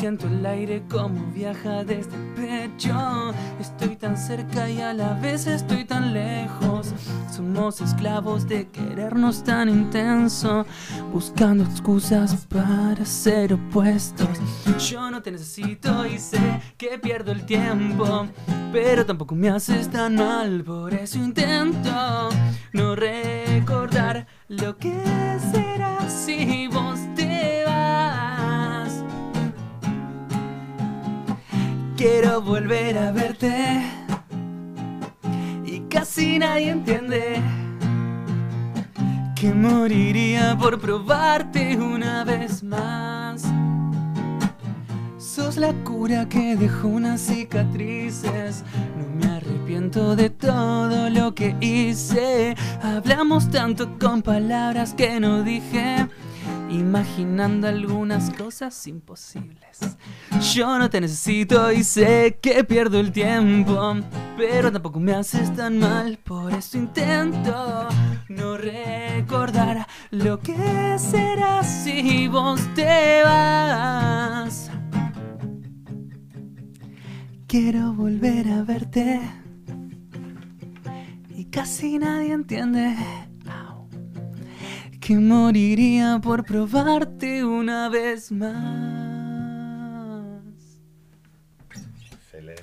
siento 0.00 0.28
el 0.28 0.46
aire 0.46 0.82
como 0.90 1.26
viaja 1.30 1.84
desde 1.84 2.16
el 2.16 2.32
pecho. 2.34 3.34
Estoy 3.60 3.96
tan 3.96 4.16
cerca 4.16 4.70
y 4.70 4.80
a 4.80 4.94
la 4.94 5.12
vez 5.12 5.46
estoy 5.46 5.84
tan 5.84 6.14
lejos. 6.14 6.94
Somos 7.30 7.82
esclavos 7.82 8.48
de 8.48 8.66
querernos 8.70 9.44
tan 9.44 9.68
intenso, 9.68 10.64
buscando 11.12 11.64
excusas 11.64 12.46
para 12.46 13.04
ser 13.04 13.52
opuestos. 13.52 14.26
Yo 14.88 15.10
no 15.10 15.20
te 15.20 15.32
necesito 15.32 16.06
y 16.06 16.18
sé 16.18 16.62
que 16.78 16.98
pierdo 16.98 17.32
el 17.32 17.44
tiempo, 17.44 18.26
pero 18.72 19.04
tampoco 19.04 19.34
me 19.34 19.50
haces 19.50 19.90
tan 19.90 20.14
mal, 20.14 20.64
por 20.64 20.94
eso 20.94 21.18
intento 21.18 22.30
no 22.72 22.96
recordar 22.96 24.26
lo 24.48 24.78
que 24.78 24.94
será 25.52 26.08
si 26.08 26.68
vos 26.68 26.98
te 27.14 27.19
Quiero 32.00 32.40
volver 32.40 32.96
a 32.96 33.12
verte 33.12 33.82
y 35.66 35.80
casi 35.80 36.38
nadie 36.38 36.70
entiende 36.70 37.42
que 39.36 39.52
moriría 39.52 40.56
por 40.58 40.80
probarte 40.80 41.76
una 41.76 42.24
vez 42.24 42.62
más. 42.62 43.44
Sos 45.18 45.58
la 45.58 45.74
cura 45.84 46.26
que 46.26 46.56
dejó 46.56 46.88
unas 46.88 47.20
cicatrices. 47.20 48.64
No 48.96 49.06
me 49.16 49.34
arrepiento 49.36 50.16
de 50.16 50.30
todo 50.30 51.10
lo 51.10 51.34
que 51.34 51.54
hice. 51.60 52.56
Hablamos 52.82 53.50
tanto 53.50 53.98
con 53.98 54.22
palabras 54.22 54.94
que 54.94 55.20
no 55.20 55.42
dije. 55.42 56.08
Imaginando 56.70 57.66
algunas 57.68 58.30
cosas 58.30 58.86
imposibles. 58.86 59.78
Yo 60.54 60.78
no 60.78 60.88
te 60.88 61.00
necesito 61.00 61.72
y 61.72 61.84
sé 61.84 62.38
que 62.40 62.64
pierdo 62.64 63.00
el 63.00 63.12
tiempo. 63.12 63.96
Pero 64.36 64.70
tampoco 64.70 65.00
me 65.00 65.14
haces 65.14 65.54
tan 65.54 65.78
mal. 65.78 66.18
Por 66.18 66.52
eso 66.52 66.78
intento 66.78 67.88
no 68.28 68.56
recordar 68.56 69.86
lo 70.10 70.38
que 70.40 70.96
será 70.98 71.62
si 71.62 72.28
vos 72.28 72.60
te 72.74 73.22
vas. 73.24 74.70
Quiero 77.46 77.92
volver 77.92 78.48
a 78.48 78.62
verte 78.62 79.20
y 81.34 81.46
casi 81.46 81.98
nadie 81.98 82.32
entiende 82.32 82.96
que 85.10 85.16
moriría 85.16 86.20
por 86.22 86.44
probarte 86.44 87.44
una 87.44 87.88
vez 87.88 88.30
más. 88.30 88.54
Excelente. 92.12 92.62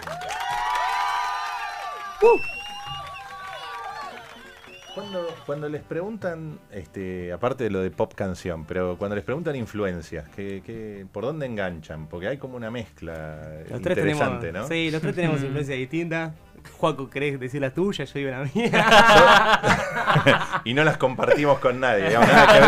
Cuando, 4.96 5.28
cuando 5.46 5.68
les 5.68 5.84
preguntan, 5.84 6.58
este, 6.72 7.34
aparte 7.34 7.66
de 7.66 7.70
lo 7.70 7.82
de 7.82 7.92
pop 7.92 8.14
canción, 8.16 8.64
pero 8.64 8.98
cuando 8.98 9.18
les 9.18 9.26
preguntan 9.26 9.58
influencias, 9.58 10.30
¿qué, 10.34 10.64
qué, 10.66 11.06
por 11.12 11.26
dónde 11.26 11.48
enganchan? 11.48 12.08
Porque 12.08 12.30
hay 12.30 12.38
como 12.38 12.56
una 12.56 12.72
mezcla 12.72 13.42
Los 13.70 13.82
tres 13.82 13.98
interesante, 13.98 14.48
tenemos, 14.48 14.70
¿no? 14.70 14.74
Sí, 14.74 14.90
los 14.90 15.02
tres 15.02 15.16
tenemos 15.16 15.42
influencias 15.44 15.78
distintas. 15.78 16.34
Juaco, 16.77 17.10
¿querés 17.10 17.39
decir 17.39 17.62
la 17.62 17.73
tuya? 17.73 18.06
Yo 18.06 18.19
digo 18.19 18.32
la 18.32 18.43
mía. 18.53 19.49
y 20.65 20.73
no 20.73 20.84
las 20.84 20.97
compartimos 20.97 21.60
con 21.60 21.80
nadie. 21.80 22.08
digamos, 22.08 22.27
nada 22.27 22.53
que 22.53 22.60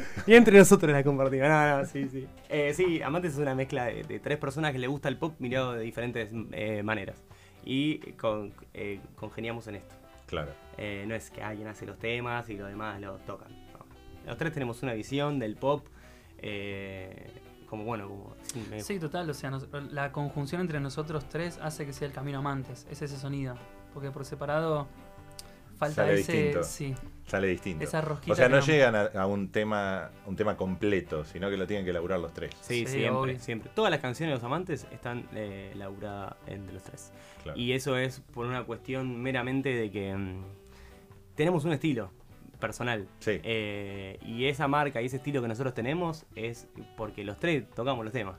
ver. 0.00 0.16
y 0.26 0.34
entre 0.34 0.58
nosotros 0.58 0.92
la 0.92 1.02
compartimos. 1.02 1.48
No, 1.48 1.78
no, 1.78 1.84
sí, 1.86 2.08
sí. 2.08 2.26
Eh, 2.48 2.72
sí, 2.74 3.02
Amantes 3.02 3.32
es 3.34 3.38
una 3.38 3.54
mezcla 3.54 3.86
de, 3.86 4.02
de 4.04 4.18
tres 4.20 4.38
personas 4.38 4.72
que 4.72 4.78
le 4.78 4.86
gusta 4.86 5.08
el 5.08 5.16
pop 5.16 5.34
mirado 5.38 5.72
de 5.72 5.82
diferentes 5.82 6.30
eh, 6.52 6.82
maneras. 6.82 7.22
Y 7.64 7.98
con, 8.12 8.52
eh, 8.74 9.00
congeniamos 9.16 9.66
en 9.68 9.76
esto. 9.76 9.94
Claro. 10.26 10.50
Eh, 10.76 11.04
no 11.08 11.14
es 11.14 11.30
que 11.30 11.42
alguien 11.42 11.68
hace 11.68 11.86
los 11.86 11.98
temas 11.98 12.48
y 12.50 12.56
los 12.56 12.68
demás 12.68 13.00
los 13.00 13.24
tocan. 13.24 13.48
no. 13.72 13.86
Los 14.26 14.36
tres 14.36 14.52
tenemos 14.52 14.82
una 14.82 14.92
visión 14.92 15.38
del 15.38 15.56
pop. 15.56 15.86
eh, 16.38 17.30
como 17.68 17.84
bueno, 17.84 18.08
como. 18.08 18.34
sí, 18.52 18.66
me- 18.70 18.80
Sí, 18.82 18.98
total, 18.98 19.28
o 19.30 19.34
sea, 19.34 19.50
nos- 19.50 19.68
la 19.92 20.10
conjunción 20.12 20.60
entre 20.60 20.80
nosotros 20.80 21.28
tres 21.28 21.58
hace 21.62 21.84
que 21.86 21.92
sea 21.92 22.06
el 22.08 22.14
camino 22.14 22.38
amantes, 22.38 22.86
es 22.90 23.02
ese 23.02 23.16
sonido. 23.18 23.54
Porque 23.94 24.10
por 24.10 24.24
separado 24.24 24.86
falta 25.76 26.02
Sale 26.06 26.20
ese. 26.20 26.32
distinto. 26.32 26.62
Sí, 26.64 26.94
Sale 27.26 27.46
distinto. 27.48 27.84
esa 27.84 28.00
rosquita. 28.00 28.32
O 28.32 28.36
sea, 28.36 28.48
no 28.48 28.60
llegan 28.60 28.94
a, 28.96 29.02
a 29.06 29.26
un 29.26 29.50
tema 29.50 30.10
un 30.26 30.34
tema 30.36 30.56
completo, 30.56 31.24
sino 31.24 31.48
que 31.50 31.56
lo 31.56 31.66
tienen 31.66 31.84
que 31.84 31.90
elaborar 31.90 32.18
los 32.20 32.32
tres. 32.32 32.50
Sí, 32.60 32.84
Sí, 32.86 32.86
siempre, 32.86 33.10
obvio. 33.10 33.38
siempre. 33.38 33.70
Todas 33.74 33.90
las 33.90 34.00
canciones 34.00 34.32
de 34.32 34.36
los 34.36 34.44
amantes 34.44 34.86
están 34.90 35.28
eh, 35.34 35.72
laburadas 35.76 36.34
entre 36.46 36.72
los 36.74 36.82
tres. 36.82 37.12
Claro. 37.42 37.58
Y 37.58 37.72
eso 37.72 37.96
es 37.96 38.20
por 38.20 38.46
una 38.46 38.64
cuestión 38.64 39.20
meramente 39.22 39.68
de 39.70 39.90
que 39.90 40.14
mm, 40.14 40.42
tenemos 41.34 41.64
un 41.64 41.72
estilo 41.72 42.10
personal. 42.60 43.06
Sí. 43.20 43.40
Eh, 43.42 44.18
y 44.22 44.46
esa 44.46 44.68
marca 44.68 45.00
y 45.02 45.06
ese 45.06 45.16
estilo 45.16 45.40
que 45.42 45.48
nosotros 45.48 45.74
tenemos 45.74 46.26
es 46.34 46.66
porque 46.96 47.24
los 47.24 47.38
tres 47.38 47.64
tocamos 47.74 48.04
los 48.04 48.12
temas. 48.12 48.36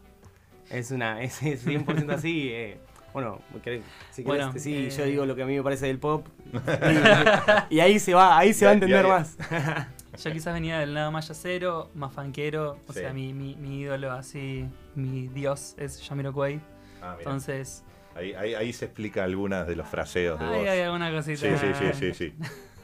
Es 0.70 0.92
una 0.92 1.22
es, 1.24 1.42
es 1.44 1.66
100% 1.66 2.12
así. 2.14 2.50
eh, 2.52 2.78
bueno, 3.14 3.40
querés- 3.66 3.82
si 4.12 4.24
querés, 4.24 4.26
Bueno, 4.26 4.54
sí, 4.58 4.76
eh, 4.88 4.90
yo 4.92 5.04
digo 5.06 5.26
lo 5.26 5.36
que 5.36 5.42
a 5.44 5.46
mí 5.48 5.56
me 5.56 5.64
parece 5.64 5.88
del 5.88 5.98
pop. 6.00 6.28
y, 7.70 7.76
y 7.76 7.80
ahí 7.80 7.98
se 8.00 8.14
va, 8.14 8.38
ahí 8.38 8.54
se 8.54 8.66
va 8.66 8.72
a 8.72 8.74
entender 8.76 9.06
más. 9.08 9.38
Yo 10.24 10.34
quizás 10.34 10.54
venía 10.54 10.80
del 10.80 10.94
lado 10.96 11.12
más 11.12 11.30
yacero, 11.30 11.90
más 11.96 12.12
fanquero, 12.12 12.78
o 12.88 12.94
Sí. 12.94 13.00
sea, 13.00 13.14
mi, 13.14 13.32
mi, 13.34 13.56
mi 13.56 13.80
ídolo 13.82 14.12
así, 14.12 14.66
mi 14.94 15.28
dios 15.30 15.76
es 15.78 16.06
Jamiroquai. 16.06 16.60
Ah. 17.02 17.16
Entonces, 17.20 17.86
ahí, 18.16 18.34
ahí, 18.34 18.54
ahí 18.54 18.74
se 18.74 18.86
explica 18.86 19.24
algunas 19.24 19.66
de 19.66 19.78
los 19.78 19.88
fraseos 19.88 20.38
de 20.38 20.46
ahí 20.46 20.52
vos. 20.60 20.68
hay 20.68 20.80
alguna 20.82 21.10
cosita. 21.12 21.38
Sí, 21.40 21.48
sí, 21.58 21.74
sí, 21.74 21.94
sí, 21.94 22.14
sí. 22.14 22.34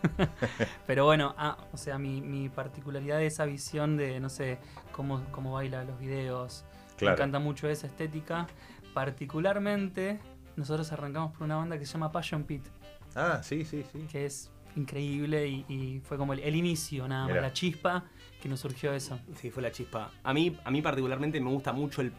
Pero 0.87 1.05
bueno, 1.05 1.33
ah, 1.37 1.57
o 1.73 1.77
sea, 1.77 1.97
mi, 1.97 2.21
mi 2.21 2.49
particularidad 2.49 3.17
de 3.17 3.27
esa 3.27 3.45
visión 3.45 3.97
de, 3.97 4.19
no 4.19 4.29
sé, 4.29 4.57
cómo, 4.91 5.23
cómo 5.31 5.53
baila 5.53 5.83
los 5.83 5.99
videos. 5.99 6.65
Me 7.01 7.11
encanta 7.11 7.39
mucho 7.39 7.67
esa 7.67 7.87
estética. 7.87 8.47
Particularmente, 8.93 10.19
nosotros 10.55 10.91
arrancamos 10.91 11.31
por 11.33 11.43
una 11.43 11.55
banda 11.57 11.77
que 11.79 11.85
se 11.85 11.93
llama 11.93 12.11
Passion 12.11 12.43
Pit, 12.43 12.63
Ah, 13.15 13.39
sí, 13.43 13.63
sí, 13.63 13.83
sí. 13.93 14.05
que 14.11 14.25
es 14.25 14.51
increíble 14.75 15.47
y, 15.47 15.65
y 15.69 16.01
fue 16.03 16.17
como 16.17 16.33
el, 16.33 16.39
el 16.39 16.53
inicio, 16.55 17.07
nada 17.07 17.21
más, 17.23 17.29
Mirá. 17.29 17.41
la 17.41 17.53
chispa 17.53 18.03
que 18.41 18.49
nos 18.49 18.59
surgió 18.59 18.93
eso. 18.93 19.17
Sí, 19.35 19.49
fue 19.51 19.63
la 19.63 19.71
chispa. 19.71 20.11
A 20.21 20.33
mí, 20.33 20.57
a 20.65 20.69
mí 20.71 20.81
particularmente 20.81 21.39
me 21.39 21.49
gusta 21.49 21.71
mucho 21.71 22.01
el, 22.01 22.11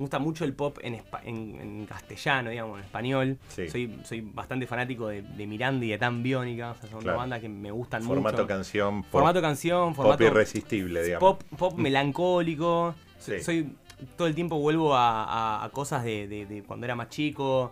me 0.00 0.04
gusta 0.04 0.18
mucho 0.18 0.46
el 0.46 0.54
pop 0.54 0.78
en, 0.80 0.94
en, 1.24 1.60
en 1.60 1.84
castellano, 1.86 2.48
digamos, 2.48 2.78
en 2.78 2.84
español. 2.86 3.38
Sí. 3.48 3.68
Soy, 3.68 4.00
soy 4.02 4.22
bastante 4.22 4.66
fanático 4.66 5.08
de, 5.08 5.20
de 5.20 5.46
Miranda 5.46 5.84
y 5.84 5.90
de 5.90 5.98
Tan 5.98 6.22
Biónica. 6.22 6.70
O 6.70 6.74
sea, 6.74 6.88
son 6.88 7.00
Claro. 7.00 7.16
dos 7.18 7.22
bandas 7.22 7.40
que 7.40 7.50
me 7.50 7.70
gustan 7.70 8.02
Formato 8.02 8.38
mucho. 8.38 8.46
canción, 8.48 9.02
pop, 9.02 9.10
formato 9.12 9.42
canción, 9.42 9.88
pop 9.88 9.96
formato 9.96 10.24
irresistible, 10.24 11.02
digamos. 11.04 11.20
pop, 11.36 11.42
pop 11.58 11.74
melancólico. 11.76 12.94
Sí. 13.18 13.40
Soy 13.42 13.74
todo 14.16 14.26
el 14.26 14.34
tiempo 14.34 14.58
vuelvo 14.58 14.94
a, 14.94 15.24
a- 15.24 15.64
a 15.64 15.68
cosas 15.68 16.02
de, 16.02 16.26
de- 16.26 16.46
de 16.46 16.62
cuando 16.62 16.86
era 16.86 16.94
más 16.96 17.10
chico. 17.10 17.70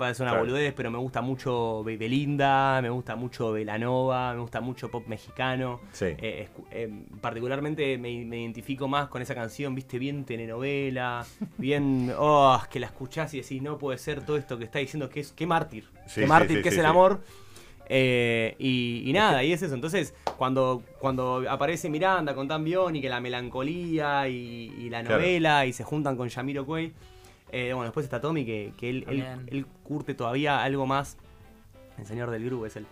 Va 0.00 0.08
a 0.08 0.14
ser 0.14 0.24
una 0.24 0.32
Claro. 0.32 0.44
boludez, 0.46 0.72
pero 0.74 0.90
me 0.90 0.98
gusta 0.98 1.20
mucho 1.20 1.82
Be- 1.84 1.96
Belinda, 1.96 2.80
me 2.82 2.88
gusta 2.90 3.14
mucho 3.16 3.52
Belanova, 3.52 4.32
me 4.34 4.40
gusta 4.40 4.60
mucho 4.60 4.90
pop 4.90 5.06
mexicano. 5.06 5.80
Sí. 5.92 6.06
Eh, 6.18 6.48
eh, 6.70 6.90
particularmente 7.20 7.98
me, 7.98 8.24
me 8.24 8.40
identifico 8.40 8.88
más 8.88 9.08
con 9.08 9.20
esa 9.22 9.34
canción, 9.34 9.74
viste, 9.74 9.98
bien 9.98 10.24
telenovela, 10.24 11.24
bien, 11.58 12.12
oh, 12.18 12.58
que 12.70 12.80
la 12.80 12.86
escuchás 12.86 13.34
y 13.34 13.40
decís, 13.42 13.60
no 13.62 13.78
puede 13.78 13.98
ser 13.98 14.24
todo 14.24 14.36
esto 14.36 14.56
que 14.58 14.64
está 14.64 14.78
diciendo, 14.78 15.08
que 15.10 15.20
es, 15.20 15.32
qué 15.32 15.46
mártir, 15.46 15.84
Sí, 16.06 16.20
qué 16.22 16.26
mártir, 16.26 16.56
sí, 16.58 16.62
que 16.62 16.70
sí, 16.70 16.76
es 16.76 16.80
el 16.80 16.86
amor. 16.86 17.20
Eh, 17.94 18.54
y, 18.58 19.02
y 19.04 19.12
nada, 19.12 19.44
y 19.44 19.52
es 19.52 19.60
eso. 19.62 19.74
Entonces, 19.74 20.14
cuando, 20.38 20.82
cuando 20.98 21.44
aparece 21.48 21.90
Miranda 21.90 22.34
con 22.34 22.48
Tan 22.48 22.64
Bion 22.64 22.96
y 22.96 23.02
que 23.02 23.08
la 23.10 23.20
melancolía 23.20 24.28
y, 24.28 24.72
y 24.78 24.88
la 24.88 25.00
Claro. 25.02 25.16
novela 25.18 25.66
y 25.66 25.72
se 25.72 25.84
juntan 25.84 26.16
con 26.16 26.28
Yamiro 26.28 26.64
Cuey, 26.64 26.92
eh, 27.52 27.72
bueno, 27.72 27.84
después 27.84 28.04
está 28.04 28.20
Tommy, 28.20 28.44
que, 28.44 28.72
que 28.76 28.90
él, 28.90 29.04
él, 29.08 29.22
También. 29.22 29.46
él 29.50 29.66
curte 29.84 30.14
todavía 30.14 30.62
algo 30.62 30.86
más. 30.86 31.16
El 31.98 32.06
señor 32.06 32.30
del 32.30 32.44
groove 32.44 32.66
es 32.68 32.76
el, 32.76 32.86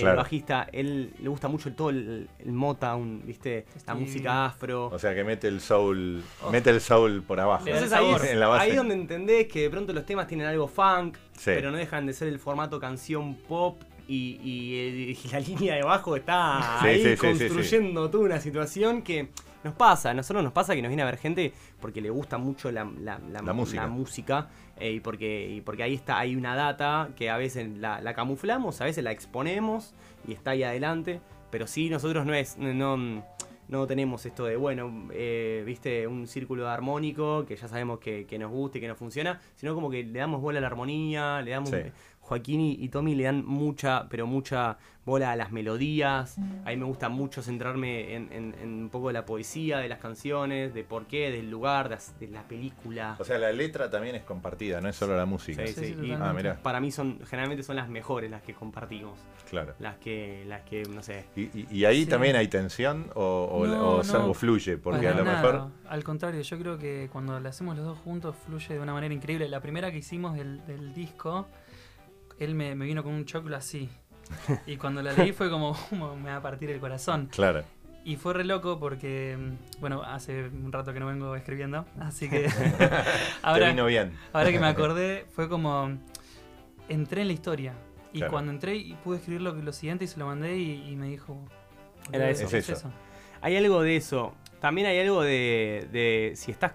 Claro. 0.00 0.16
bajista. 0.16 0.66
Él 0.72 1.12
le 1.20 1.28
gusta 1.28 1.46
mucho 1.46 1.68
el, 1.68 1.76
todo 1.76 1.90
el, 1.90 2.28
el 2.40 2.52
Motown, 2.52 3.22
¿viste? 3.24 3.66
La 3.86 3.94
Sí. 3.94 4.00
música 4.00 4.46
afro. 4.46 4.86
O 4.86 4.98
sea 4.98 5.14
que 5.14 5.22
mete 5.22 5.46
el 5.46 5.60
soul, 5.60 6.24
Oh. 6.42 6.50
mete 6.50 6.70
el 6.70 6.80
soul 6.80 7.22
por 7.22 7.38
abajo. 7.38 7.64
Entonces 7.68 7.92
ahí, 7.92 8.10
es- 8.12 8.24
En 8.24 8.40
la 8.40 8.48
base. 8.48 8.64
ahí 8.70 8.74
donde 8.76 8.94
entendés 8.94 9.46
que 9.46 9.60
de 9.60 9.70
pronto 9.70 9.92
los 9.92 10.04
temas 10.04 10.26
tienen 10.26 10.46
algo 10.48 10.66
funk, 10.66 11.16
Sí. 11.34 11.44
pero 11.54 11.70
no 11.70 11.76
dejan 11.76 12.04
de 12.06 12.14
ser 12.14 12.26
el 12.26 12.40
formato 12.40 12.80
canción 12.80 13.36
pop 13.36 13.80
y, 14.08 14.40
y- 14.42 15.16
y 15.24 15.28
la 15.30 15.38
línea 15.70 15.74
de 15.76 15.82
bajo 15.84 16.16
está 16.16 16.78
Sí, 16.80 16.86
ahí 16.88 16.96
sí, 16.96 17.02
sí, 17.02 17.08
sí, 17.10 17.16
sí. 17.16 17.26
construyendo 17.48 18.10
toda 18.10 18.24
una 18.24 18.40
situación 18.40 19.02
que 19.02 19.28
nos 19.66 19.74
pasa, 19.74 20.10
a 20.10 20.14
nosotros 20.14 20.42
nos 20.42 20.52
pasa 20.52 20.74
que 20.74 20.80
nos 20.82 20.88
viene 20.88 21.02
a 21.02 21.06
ver 21.06 21.18
gente 21.18 21.52
porque 21.80 22.00
le 22.00 22.10
gusta 22.10 22.38
mucho 22.38 22.70
la, 22.72 22.84
la- 22.84 23.18
la- 23.18 23.42
La 23.82 23.86
música. 23.88 24.48
eh, 24.78 24.92
y, 24.92 25.00
porque, 25.00 25.48
y 25.50 25.60
porque 25.60 25.82
ahí 25.82 25.94
está, 25.94 26.18
hay 26.18 26.34
una 26.36 26.54
data 26.56 27.10
que 27.16 27.28
a 27.30 27.36
veces 27.36 27.68
la, 27.78 28.00
la 28.00 28.14
camuflamos, 28.14 28.80
a 28.80 28.84
veces 28.84 29.04
la 29.04 29.12
exponemos 29.12 29.94
y 30.26 30.32
está 30.32 30.52
ahí 30.52 30.62
adelante, 30.62 31.20
pero 31.50 31.66
sí 31.66 31.88
nosotros 31.90 32.24
no 32.26 32.34
es, 32.34 32.56
no, 32.58 33.24
no 33.68 33.86
tenemos 33.86 34.24
esto 34.26 34.44
de, 34.44 34.56
bueno, 34.56 35.08
eh, 35.12 35.62
viste, 35.66 36.06
un 36.06 36.26
círculo 36.26 36.68
armónico 36.68 37.44
que 37.46 37.56
ya 37.56 37.66
sabemos 37.68 37.98
que, 37.98 38.24
que 38.26 38.38
nos 38.38 38.50
gusta 38.50 38.78
y 38.78 38.80
que 38.80 38.88
nos 38.88 38.96
funciona, 38.98 39.40
sino 39.56 39.74
como 39.74 39.90
que 39.90 40.04
le 40.04 40.18
damos 40.18 40.40
bola 40.40 40.58
a 40.58 40.60
la 40.60 40.66
armonía, 40.68 41.42
le 41.42 41.50
damos... 41.50 41.70
Sí. 41.70 41.76
Joaquín 42.26 42.60
y, 42.60 42.72
y 42.74 42.88
Tommy 42.88 43.14
le 43.14 43.24
dan 43.24 43.44
mucha, 43.46 44.08
pero 44.08 44.26
mucha 44.26 44.78
bola 45.04 45.30
a 45.30 45.36
las 45.36 45.52
melodías. 45.52 46.36
A 46.64 46.70
mí 46.70 46.76
me 46.76 46.84
gusta 46.84 47.08
mucho 47.08 47.40
centrarme 47.40 48.14
en, 48.16 48.32
en- 48.32 48.54
en 48.60 48.68
un 48.82 48.88
poco 48.90 49.06
de 49.06 49.12
la 49.12 49.24
poesía, 49.24 49.78
de 49.78 49.88
las 49.88 50.00
canciones, 50.00 50.74
de 50.74 50.82
por 50.82 51.06
qué, 51.06 51.30
del 51.30 51.48
lugar, 51.48 51.88
de, 52.18 52.26
la 52.28 52.42
película. 52.42 53.14
O 53.20 53.24
sea, 53.24 53.38
la 53.38 53.52
letra 53.52 53.88
también 53.88 54.16
es 54.16 54.24
compartida, 54.24 54.80
no 54.80 54.88
es 54.88 54.96
solo 54.96 55.16
la 55.16 55.24
música. 55.24 55.64
Sí, 55.64 55.74
sí, 55.74 55.96
Y. 56.02 56.10
Ah, 56.10 56.32
mirá. 56.34 56.56
para 56.60 56.80
mí 56.80 56.90
son, 56.90 57.20
generalmente 57.24 57.62
son 57.62 57.76
las 57.76 57.88
mejores 57.88 58.28
las 58.32 58.42
que 58.42 58.54
compartimos. 58.54 59.16
Claro. 59.48 59.74
Las 59.78 59.94
que, 59.98 60.44
las 60.48 60.62
que, 60.62 60.82
no 60.92 61.04
sé. 61.04 61.26
¿Y, 61.36 61.42
y- 61.56 61.68
y 61.70 61.84
ahí 61.84 62.02
Sí. 62.02 62.10
también 62.10 62.34
hay 62.34 62.48
tensión 62.48 63.06
o, 63.14 63.44
o- 63.52 63.64
No, 63.68 63.90
o 63.98 64.02
sa- 64.02 64.18
no. 64.18 64.30
o 64.30 64.34
fluye? 64.34 64.76
Porque 64.76 65.06
a 65.06 65.14
lo 65.14 65.24
nada. 65.24 65.40
mejor... 65.40 65.68
Al 65.88 66.02
contrario, 66.02 66.40
yo 66.42 66.58
creo 66.58 66.78
que 66.78 67.08
cuando 67.12 67.38
lo 67.38 67.48
hacemos 67.48 67.76
los 67.76 67.86
dos 67.86 67.98
juntos 67.98 68.34
fluye 68.44 68.74
de 68.74 68.80
una 68.80 68.92
manera 68.92 69.14
increíble. 69.14 69.48
La 69.48 69.60
primera 69.60 69.92
que 69.92 69.98
hicimos 69.98 70.34
del, 70.34 70.66
del 70.66 70.92
disco, 70.92 71.46
él 72.38 72.54
me, 72.54 72.74
me 72.74 72.84
vino 72.86 73.02
con 73.02 73.12
un 73.12 73.24
choclo 73.24 73.56
así. 73.56 73.88
Y 74.66 74.76
cuando 74.76 75.02
la 75.02 75.12
leí 75.12 75.32
fue 75.32 75.48
como, 75.50 75.76
como 75.90 76.16
me 76.16 76.30
va 76.30 76.36
a 76.36 76.42
partir 76.42 76.70
el 76.70 76.80
corazón. 76.80 77.28
Claro. 77.30 77.62
Y 78.04 78.16
fue 78.16 78.34
re 78.34 78.44
loco 78.44 78.78
porque, 78.78 79.36
mm, 79.38 79.80
bueno, 79.80 80.02
hace 80.02 80.44
un 80.48 80.70
rato 80.72 80.92
que 80.92 81.00
no 81.00 81.06
vengo 81.06 81.34
escribiendo, 81.34 81.84
así 82.00 82.28
que 82.30 82.42
Te 82.78 82.90
ahora, 83.42 83.68
vino 83.70 83.86
bien. 83.86 84.12
ahora 84.32 84.52
que 84.52 84.60
me 84.60 84.66
acordé, 84.68 85.26
fue 85.34 85.48
como, 85.48 85.90
entré 86.88 87.22
en 87.22 87.26
la 87.28 87.32
historia. 87.32 87.74
Y 88.12 88.18
Claro. 88.18 88.32
cuando 88.32 88.52
entré 88.52 88.76
y 88.76 88.94
pude 88.94 89.18
escribir 89.18 89.42
lo, 89.42 89.52
lo 89.54 89.72
siguiente 89.72 90.04
y 90.04 90.08
se 90.08 90.18
lo 90.18 90.26
mandé 90.26 90.56
y, 90.56 90.88
y 90.88 90.96
me 90.96 91.08
dijo... 91.08 91.36
Era 92.12 92.30
eso. 92.30 92.48
"¿Qué 92.48 92.58
Es 92.58 92.68
eso. 92.70 92.90
Hay 93.42 93.56
algo 93.56 93.82
de 93.82 93.96
eso. 93.96 94.32
También 94.60 94.86
hay 94.86 94.98
algo 95.00 95.22
de, 95.22 95.86
de 95.92 96.32
si 96.36 96.50
estás, 96.52 96.72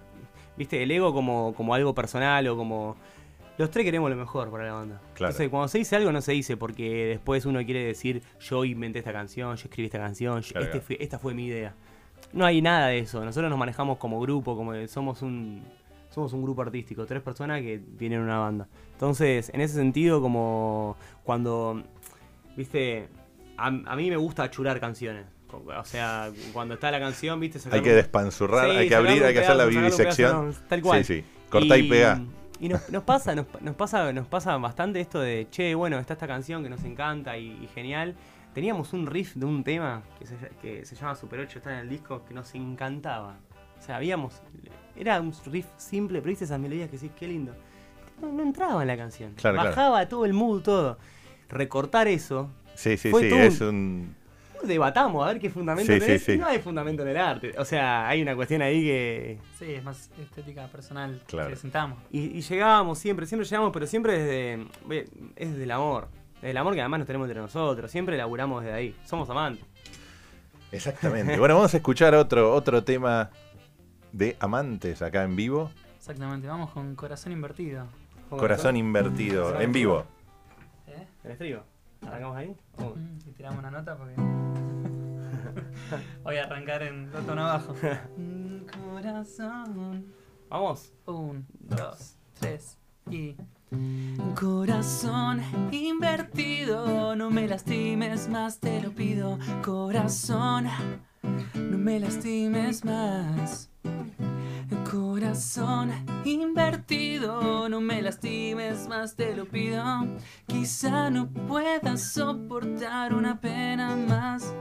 viste, 0.56 0.82
el 0.82 0.90
ego 0.90 1.12
como, 1.12 1.54
como 1.54 1.74
algo 1.74 1.94
personal 1.94 2.46
o 2.48 2.56
como... 2.56 2.96
Los 3.58 3.70
tres 3.70 3.84
queremos 3.84 4.10
lo 4.10 4.16
mejor 4.16 4.50
para 4.50 4.64
la 4.66 4.72
banda. 4.72 5.00
Claro. 5.14 5.30
Entonces, 5.32 5.48
cuando 5.50 5.68
se 5.68 5.78
dice 5.78 5.96
algo, 5.96 6.10
no 6.10 6.20
se 6.22 6.32
dice 6.32 6.56
porque 6.56 7.06
después 7.06 7.44
uno 7.46 7.62
quiere 7.64 7.84
decir, 7.84 8.22
yo 8.40 8.64
inventé 8.64 8.98
esta 9.00 9.12
canción, 9.12 9.54
yo 9.56 9.64
escribí 9.64 9.86
esta 9.86 9.98
canción, 9.98 10.40
yo- 10.40 10.52
Claro, 10.52 10.66
este 10.66 10.80
fue- 10.80 10.96
esta 11.00 11.18
fue 11.18 11.34
mi 11.34 11.46
idea. 11.46 11.74
No 12.32 12.46
hay 12.46 12.62
nada 12.62 12.88
de 12.88 12.98
eso. 13.00 13.22
Nosotros 13.24 13.50
nos 13.50 13.58
manejamos 13.58 13.98
como 13.98 14.18
grupo, 14.20 14.56
como 14.56 14.72
somos 14.88 15.20
un, 15.22 15.62
somos 16.08 16.32
un 16.32 16.42
grupo 16.42 16.62
artístico, 16.62 17.04
tres 17.04 17.20
personas 17.22 17.60
que 17.60 17.78
tienen 17.98 18.20
una 18.20 18.38
banda. 18.38 18.68
Entonces, 18.92 19.50
en 19.52 19.60
ese 19.60 19.74
sentido, 19.74 20.20
como 20.22 20.96
cuando, 21.22 21.82
viste, 22.56 23.08
a, 23.58 23.66
a 23.66 23.96
mí 23.96 24.08
me 24.10 24.16
gusta 24.16 24.44
achurar 24.44 24.80
canciones. 24.80 25.26
O 25.52 25.84
sea, 25.84 26.30
cuando 26.54 26.74
está 26.74 26.90
la 26.90 26.98
canción, 26.98 27.38
viste, 27.38 27.58
Hay 27.70 27.82
que 27.82 27.92
despanzurrar, 27.92 28.70
Sí, 28.70 28.76
hay 28.76 28.88
que 28.88 28.94
abrir, 28.94 29.22
hay 29.22 29.34
que 29.34 29.40
hacer 29.40 29.56
la 29.56 29.66
vivisección. 29.66 30.40
pedazo, 30.46 30.62
tal 30.68 30.80
cual. 30.82 31.04
Sí, 31.04 31.20
sí. 31.20 31.24
Cortá 31.50 31.76
y, 31.76 31.88
pegá. 31.90 32.22
Y 32.62 32.68
nos, 32.68 32.88
nos 32.90 33.02
pasa, 33.02 33.34
nos, 33.34 33.46
nos 33.60 33.74
pasa, 33.74 34.12
nos 34.12 34.28
pasa 34.28 34.56
bastante 34.56 35.00
esto 35.00 35.20
de, 35.20 35.48
che, 35.50 35.74
bueno, 35.74 35.98
está 35.98 36.12
esta 36.12 36.28
canción 36.28 36.62
que 36.62 36.70
nos 36.70 36.84
encanta 36.84 37.36
y, 37.36 37.58
y 37.60 37.66
genial. 37.74 38.14
Teníamos 38.54 38.92
un 38.92 39.08
riff 39.08 39.34
de 39.34 39.44
un 39.44 39.64
tema 39.64 40.04
que 40.16 40.26
se, 40.26 40.36
que 40.60 40.84
se 40.84 40.94
llama 40.94 41.16
Super 41.16 41.40
8, 41.40 41.58
está 41.58 41.72
en 41.72 41.78
el 41.80 41.88
disco, 41.88 42.24
que 42.24 42.32
nos 42.32 42.54
encantaba. 42.54 43.34
O 43.80 43.82
sea, 43.82 43.96
habíamos. 43.96 44.40
Era 44.94 45.20
un 45.20 45.34
riff 45.46 45.66
simple, 45.76 46.20
pero 46.20 46.30
viste 46.30 46.44
esas 46.44 46.60
melodías 46.60 46.88
que 46.88 46.98
decís, 46.98 47.10
qué 47.18 47.26
lindo. 47.26 47.52
No, 48.20 48.32
no 48.32 48.44
entraba 48.44 48.80
en 48.82 48.86
la 48.86 48.96
canción. 48.96 49.32
Claro, 49.34 49.56
claro. 49.56 49.70
Bajaba 49.70 50.08
todo 50.08 50.24
el 50.24 50.32
mood, 50.32 50.62
todo. 50.62 50.98
Recortar 51.48 52.06
eso. 52.06 52.48
Sí, 52.76 52.96
sí, 52.96 53.10
Fue 53.10 53.22
sí, 53.22 53.28
todo 53.28 53.40
es 53.40 53.60
un... 53.60 54.14
Debatamos 54.64 55.24
a 55.24 55.28
ver 55.32 55.40
qué 55.40 55.50
fundamento 55.50 55.92
Sí, 55.92 55.98
tenés. 56.00 56.22
sí, 56.24 56.32
sí. 56.32 56.38
No 56.38 56.46
hay 56.46 56.58
fundamento 56.60 57.02
en 57.02 57.08
el 57.08 57.16
arte. 57.16 57.52
O 57.58 57.64
sea, 57.64 58.08
hay 58.08 58.22
una 58.22 58.34
cuestión 58.36 58.62
ahí 58.62 58.82
que. 58.84 59.38
Sí, 59.58 59.72
es 59.74 59.82
más 59.84 60.10
estética 60.20 60.66
personal 60.68 61.20
Claro. 61.26 61.50
que 61.50 61.56
sentamos. 61.56 61.98
Y, 62.10 62.38
y 62.38 62.40
llegábamos 62.42 62.98
siempre, 62.98 63.26
siempre 63.26 63.46
llegamos, 63.48 63.70
pero 63.72 63.86
siempre 63.86 64.18
desde. 64.18 64.66
Es 65.36 65.50
desde 65.50 65.62
el 65.64 65.70
amor. 65.70 66.08
Desde 66.36 66.50
el 66.50 66.56
amor 66.56 66.74
que 66.74 66.80
además 66.80 66.98
nos 67.00 67.06
tenemos 67.06 67.26
entre 67.28 67.40
nosotros. 67.40 67.90
Siempre 67.90 68.16
laburamos 68.16 68.62
desde 68.64 68.76
ahí. 68.76 68.96
Somos 69.04 69.28
amantes. 69.30 69.64
Exactamente. 70.70 71.38
Bueno, 71.38 71.54
vamos 71.56 71.74
a 71.74 71.76
escuchar 71.76 72.14
otro, 72.14 72.52
otro 72.54 72.82
tema 72.82 73.30
de 74.12 74.36
amantes 74.40 75.02
acá 75.02 75.22
en 75.24 75.36
vivo. 75.36 75.70
Exactamente, 75.98 76.46
vamos 76.48 76.70
con 76.70 76.94
corazón 76.96 77.32
invertido. 77.32 77.86
Corazón 78.30 78.76
invertido, 78.76 79.60
en 79.60 79.72
vivo. 79.72 80.04
¿Eh? 80.88 81.06
¿El 81.24 81.30
estribo? 81.32 81.62
¿Arrancamos 82.06 82.36
ahí? 82.36 82.56
Oh. 82.78 82.94
Y 83.26 83.32
tiramos 83.32 83.58
una 83.58 83.70
nota 83.70 83.96
porque. 83.96 84.14
Voy 86.24 86.36
a 86.36 86.44
arrancar 86.44 86.82
en 86.82 87.10
do 87.10 87.18
tono 87.20 87.46
abajo. 87.46 87.74
Corazón. 88.90 90.06
Vamos. 90.48 90.92
Un, 91.06 91.46
dos, 91.60 92.16
tres 92.38 92.78
y. 93.10 93.36
Corazón 94.38 95.40
invertido, 95.70 97.16
no 97.16 97.30
me 97.30 97.48
lastimes 97.48 98.28
más, 98.28 98.60
te 98.60 98.82
lo 98.82 98.90
pido. 98.90 99.38
Corazón, 99.64 100.66
no 101.54 101.78
me 101.78 101.98
lastimes 101.98 102.84
más. 102.84 103.71
Corazón 105.12 105.92
invertido, 106.24 107.68
no 107.68 107.82
me 107.82 108.00
lastimes 108.00 108.88
más, 108.88 109.14
te 109.14 109.36
lo 109.36 109.44
pido. 109.44 109.84
Quizá 110.46 111.10
no 111.10 111.28
pueda 111.28 111.98
soportar 111.98 113.12
una 113.12 113.38
pena 113.38 113.94
más. 113.94 114.54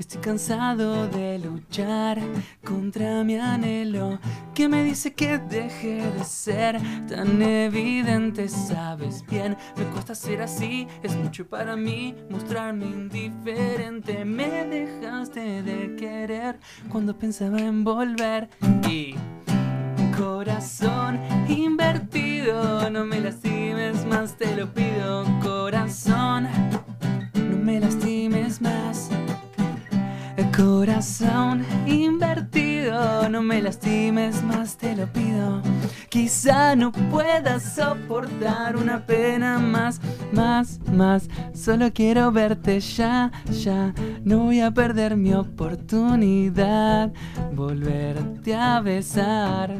Estoy 0.00 0.22
cansado 0.22 1.08
de 1.08 1.38
luchar 1.38 2.18
contra 2.64 3.22
mi 3.22 3.36
anhelo 3.36 4.18
que 4.54 4.66
me 4.66 4.82
dice 4.82 5.12
que 5.12 5.36
deje 5.36 5.96
de 5.96 6.24
ser 6.24 6.80
tan 7.06 7.42
evidente. 7.42 8.48
Sabes 8.48 9.22
bien, 9.30 9.58
me 9.76 9.84
cuesta 9.92 10.14
ser 10.14 10.40
así, 10.40 10.88
es 11.02 11.14
mucho 11.16 11.46
para 11.46 11.76
mí 11.76 12.14
mostrarme 12.30 12.86
indiferente. 12.86 14.24
Me 14.24 14.64
dejaste 14.64 15.62
de 15.62 15.94
querer 15.96 16.58
cuando 16.88 17.14
pensaba 17.18 17.60
en 17.60 17.84
volver 17.84 18.48
y 18.88 19.16
corazón 20.16 21.20
invertido, 21.46 22.88
no 22.88 23.04
me 23.04 23.20
lastimes 23.20 24.06
más, 24.06 24.34
te 24.38 24.56
lo 24.56 24.66
pido, 24.72 25.26
corazón, 25.42 26.48
no 27.34 27.56
me 27.58 27.80
lastimes. 27.80 28.09
Corazón 30.60 31.64
invertido, 31.86 33.30
no 33.30 33.40
me 33.40 33.62
lastimes 33.62 34.42
más, 34.42 34.76
te 34.76 34.94
lo 34.94 35.06
pido. 35.06 35.62
Quizá 36.10 36.76
no 36.76 36.92
puedas 36.92 37.76
soportar 37.76 38.76
una 38.76 39.06
pena 39.06 39.58
más, 39.58 40.02
más, 40.32 40.78
más. 40.92 41.30
Solo 41.54 41.90
quiero 41.94 42.30
verte 42.30 42.78
ya, 42.78 43.32
ya. 43.50 43.94
No 44.22 44.40
voy 44.40 44.60
a 44.60 44.70
perder 44.70 45.16
mi 45.16 45.32
oportunidad, 45.32 47.10
volverte 47.54 48.54
a 48.54 48.82
besar. 48.82 49.78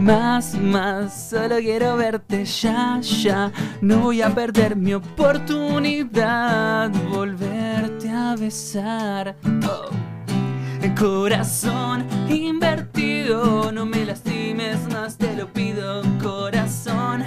Más, 0.00 0.56
más, 0.56 1.28
solo 1.30 1.58
quiero 1.58 1.96
verte 1.96 2.44
ya, 2.44 3.00
ya. 3.00 3.52
No 3.80 4.00
voy 4.00 4.22
a 4.22 4.34
perder 4.34 4.74
mi 4.74 4.92
oportunidad, 4.94 6.90
volverte 7.12 7.93
a 8.14 8.36
besar. 8.36 9.36
Oh. 9.66 9.94
Corazón 10.98 12.06
invertido, 12.30 13.72
no 13.72 13.84
me 13.84 14.04
lastimes 14.04 14.78
más, 14.88 15.18
te 15.18 15.34
lo 15.34 15.52
pido, 15.52 16.02
corazón. 16.22 17.24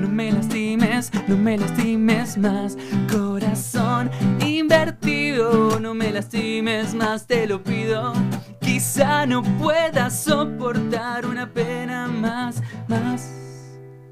No 0.00 0.08
me 0.08 0.30
lastimes, 0.30 1.10
no 1.26 1.36
me 1.36 1.58
lastimes 1.58 2.38
más, 2.38 2.78
corazón 3.10 4.10
invertido, 4.40 5.80
no 5.80 5.92
me 5.92 6.12
lastimes 6.12 6.94
más, 6.94 7.26
te 7.26 7.46
lo 7.46 7.62
pido. 7.62 8.12
Quizá 8.60 9.26
no 9.26 9.42
pueda 9.42 10.08
soportar 10.08 11.26
una 11.26 11.52
pena 11.52 12.06
más, 12.06 12.62
más, 12.88 13.28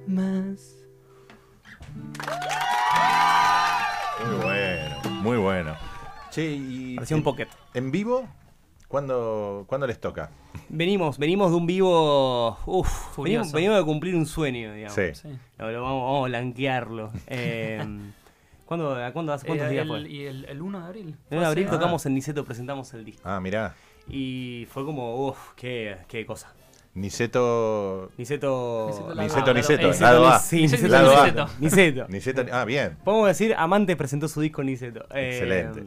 más. 0.06 0.76
Muy 5.20 5.36
bueno. 5.38 5.74
Che, 6.30 6.52
y 6.52 6.94
Parecía 6.96 7.16
un 7.16 7.22
pocket. 7.22 7.48
en 7.74 7.90
vivo, 7.90 8.26
¿cuándo, 8.88 9.64
¿cuándo 9.66 9.86
les 9.86 10.00
toca? 10.00 10.30
Venimos, 10.68 11.18
venimos 11.18 11.50
de 11.50 11.56
un 11.56 11.66
vivo. 11.66 12.56
Uf, 12.66 13.18
venimos, 13.18 13.52
venimos 13.52 13.78
de 13.78 13.84
cumplir 13.84 14.14
un 14.14 14.26
sueño, 14.26 14.72
digamos. 14.72 14.94
Sí. 14.94 15.14
Sí. 15.14 15.28
Lo, 15.58 15.70
lo 15.70 15.82
vamos, 15.82 16.02
vamos 16.04 16.24
a 16.24 16.28
blanquearlo. 16.28 17.10
Eh, 17.26 17.84
¿cuándo, 18.66 18.96
cuándo 19.12 19.32
hace- 19.32 19.46
¿Cuántos 19.46 19.66
Eh, 19.68 19.70
días 19.72 19.82
el- 19.82 19.88
fue? 19.88 20.00
Y 20.08 20.24
el, 20.26 20.44
el 20.44 20.62
1 20.62 20.78
de 20.80 20.86
abril. 20.86 21.06
El 21.08 21.14
Fue 21.28 21.36
1 21.38 21.40
de 21.40 21.46
abril 21.46 21.66
tocamos 21.68 22.06
en 22.06 22.14
Niceto, 22.14 22.44
presentamos 22.44 22.92
el 22.94 23.04
disco. 23.04 23.22
Ah, 23.24 23.40
mirá. 23.40 23.74
Y 24.08 24.66
fue 24.70 24.84
como, 24.84 25.26
uff, 25.26 25.52
qué, 25.56 25.96
qué 26.08 26.24
cosa. 26.24 26.52
Niceto. 26.94 28.10
Niceto. 28.16 28.86
Niceto 28.88 29.14
lado 29.14 29.54
Niceto, 29.54 29.90
lado- 30.00 30.28
A. 30.28 30.38
Sí, 30.38 30.62
Niceto, 30.62 30.82
Niceto. 30.82 31.04
lado 31.36 32.02
A. 32.04 32.08
Niceto. 32.08 32.42
Ah, 32.52 32.64
bien. 32.64 32.96
Podemos 33.04 33.28
decir, 33.28 33.54
Amante 33.56 33.96
presentó 33.96 34.28
su 34.28 34.40
disco 34.40 34.62
Niceto. 34.62 35.04
Eh, 35.14 35.30
Excelente. 35.30 35.84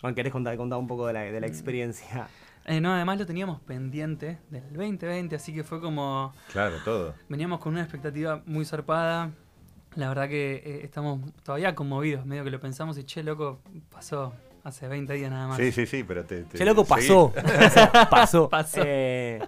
Juan, 0.00 0.14
¿querés 0.14 0.32
contar, 0.32 0.56
contar 0.56 0.78
un 0.78 0.88
poco 0.88 1.06
de 1.06 1.12
la, 1.12 1.20
de 1.20 1.40
la 1.40 1.46
experiencia? 1.46 2.26
Eh, 2.64 2.80
no, 2.80 2.92
además 2.92 3.18
lo 3.18 3.26
teníamos 3.26 3.60
pendiente 3.60 4.38
del 4.50 4.62
2020, 4.72 5.36
así 5.36 5.52
que 5.54 5.62
fue 5.64 5.80
como. 5.80 6.32
Claro, 6.52 6.76
todo. 6.84 7.14
Veníamos 7.28 7.60
con 7.60 7.72
una 7.72 7.82
expectativa 7.82 8.42
muy 8.46 8.64
zarpada. 8.64 9.30
La 9.94 10.08
verdad 10.08 10.28
que 10.28 10.62
eh, 10.64 10.80
estamos 10.84 11.20
todavía 11.44 11.74
conmovidos, 11.74 12.24
medio 12.24 12.44
que 12.44 12.50
lo 12.50 12.58
pensamos 12.60 12.96
y 12.98 13.04
che, 13.04 13.22
loco, 13.22 13.60
pasó 13.90 14.32
hace 14.64 14.88
20 14.88 15.12
días 15.12 15.30
nada 15.30 15.48
más. 15.48 15.56
Sí, 15.58 15.70
sí, 15.70 15.86
sí, 15.86 16.02
pero 16.02 16.24
te. 16.24 16.42
te- 16.44 16.56
Che, 16.58 16.64
loco, 16.64 16.84
seguí. 16.84 17.08
pasó. 17.08 17.32
Pasó. 18.10 18.48
Pasó. 18.48 18.80
Eh, 18.84 19.40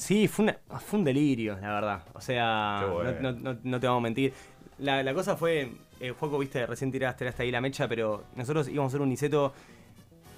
sí, 0.00 0.26
fue, 0.28 0.44
una- 0.44 0.58
fue 0.80 0.98
un 0.98 1.04
delirio, 1.04 1.58
la 1.60 1.72
verdad. 1.74 2.02
O 2.14 2.20
sea, 2.20 2.86
bueno. 2.92 3.12
no, 3.20 3.32
no- 3.32 3.52
no- 3.54 3.58
no 3.62 3.80
te 3.80 3.86
vamos 3.86 4.00
a 4.00 4.04
mentir. 4.04 4.32
La, 4.78 5.02
la 5.02 5.12
cosa 5.14 5.36
fue, 5.36 5.72
eh, 6.00 6.10
Juaco, 6.18 6.38
viste, 6.38 6.64
recién 6.66 6.90
tiraste, 6.90 7.18
tiraste 7.24 7.42
ahí 7.42 7.50
la 7.50 7.60
mecha, 7.60 7.86
pero 7.86 8.24
nosotros 8.34 8.68
íbamos 8.68 8.90
a 8.90 8.90
hacer 8.92 9.00
un 9.02 9.10
Niceto 9.10 9.52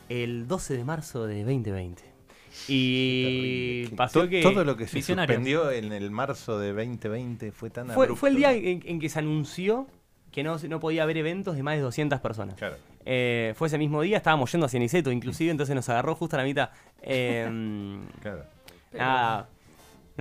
el 0.09 0.47
12 0.49 0.77
de 0.77 0.85
marzo 0.85 1.27
de 1.27 1.45
2020. 1.45 2.03
Y 2.69 3.87
pasó 3.97 4.29
que... 4.29 4.43
Todo 4.43 4.65
lo 4.65 4.77
que 4.77 4.87
se 4.87 5.01
suspendió 5.01 5.71
en 5.71 5.93
el 5.93 6.11
marzo 6.11 6.59
de 6.59 6.73
2020 6.73 7.53
fue 7.53 7.71
tan 7.71 7.87
fue, 7.87 8.05
abrupto. 8.05 8.17
fue 8.17 8.29
el 8.31 8.37
día 8.37 8.53
en, 8.53 8.83
en 8.85 9.01
que 9.01 9.09
se 9.09 9.19
anunció 9.21 9.87
que 10.31 10.43
no, 10.43 10.57
no 10.59 10.81
podía 10.81 11.03
haber 11.03 11.19
eventos 11.19 11.57
de 11.57 11.63
más 11.63 11.77
de 11.77 11.83
200 11.83 12.21
personas. 12.21 12.55
Claro. 12.57 12.77
Eh, 13.05 13.53
fue 13.57 13.69
ese 13.69 13.79
mismo 13.79 14.01
día, 14.03 14.17
estábamos 14.19 14.51
yendo 14.53 14.67
hacia 14.67 14.81
Niceto, 14.81 15.11
inclusive, 15.13 15.51
entonces 15.51 15.75
nos 15.75 15.89
agarró 15.89 16.15
justo 16.15 16.37
a 16.37 16.41
la 16.41 16.45
mitad. 16.45 16.71
Eh, 17.05 17.99
Claro. 18.21 18.45
Nada, 18.93 19.49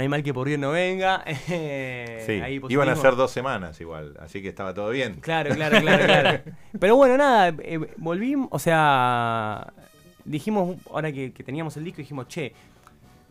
no 0.01 0.03
hay 0.03 0.09
mal 0.09 0.23
que 0.23 0.33
por 0.33 0.47
bien 0.47 0.61
no 0.61 0.71
venga. 0.71 1.23
eh, 1.49 2.23
Sí, 2.25 2.33
ahí 2.41 2.59
iban 2.69 2.89
a 2.89 2.95
ser 2.95 3.15
dos 3.15 3.29
semanas 3.29 3.79
igual, 3.81 4.17
así 4.19 4.41
que 4.41 4.49
estaba 4.49 4.73
todo 4.73 4.89
bien. 4.89 5.15
Claro, 5.21 5.53
claro, 5.53 5.79
claro, 5.79 6.05
claro. 6.05 6.39
Pero 6.79 6.95
bueno, 6.95 7.17
nada, 7.17 7.53
eh, 7.59 7.77
volvimos, 7.97 8.47
o 8.51 8.57
sea, 8.57 9.71
dijimos, 10.25 10.77
ahora 10.91 11.11
que, 11.11 11.31
que 11.33 11.43
teníamos 11.43 11.77
el 11.77 11.83
disco, 11.83 11.97
dijimos, 11.97 12.27
che, 12.27 12.51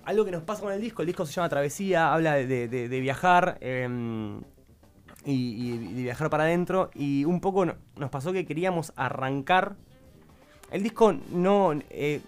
algo 0.04 0.24
que 0.24 0.30
nos 0.30 0.44
pasa 0.44 0.62
con 0.62 0.72
el 0.72 0.80
disco, 0.80 1.02
el 1.02 1.06
disco 1.06 1.26
se 1.26 1.32
llama 1.32 1.48
Travesía, 1.48 2.12
habla 2.14 2.34
de, 2.34 2.46
de- 2.46 2.68
de- 2.68 2.88
de 2.88 3.00
viajar 3.00 3.58
eh, 3.60 3.88
y, 5.24 5.32
y 5.72 5.94
de 5.94 6.02
viajar 6.04 6.30
para 6.30 6.44
adentro, 6.44 6.90
y 6.94 7.24
un 7.24 7.40
poco 7.40 7.66
no- 7.66 7.74
nos 7.96 8.10
pasó 8.10 8.32
que 8.32 8.46
queríamos 8.46 8.92
arrancar. 8.94 9.74
El 10.70 10.84
disco 10.84 11.12
no... 11.32 11.72
Eh, 11.90 12.20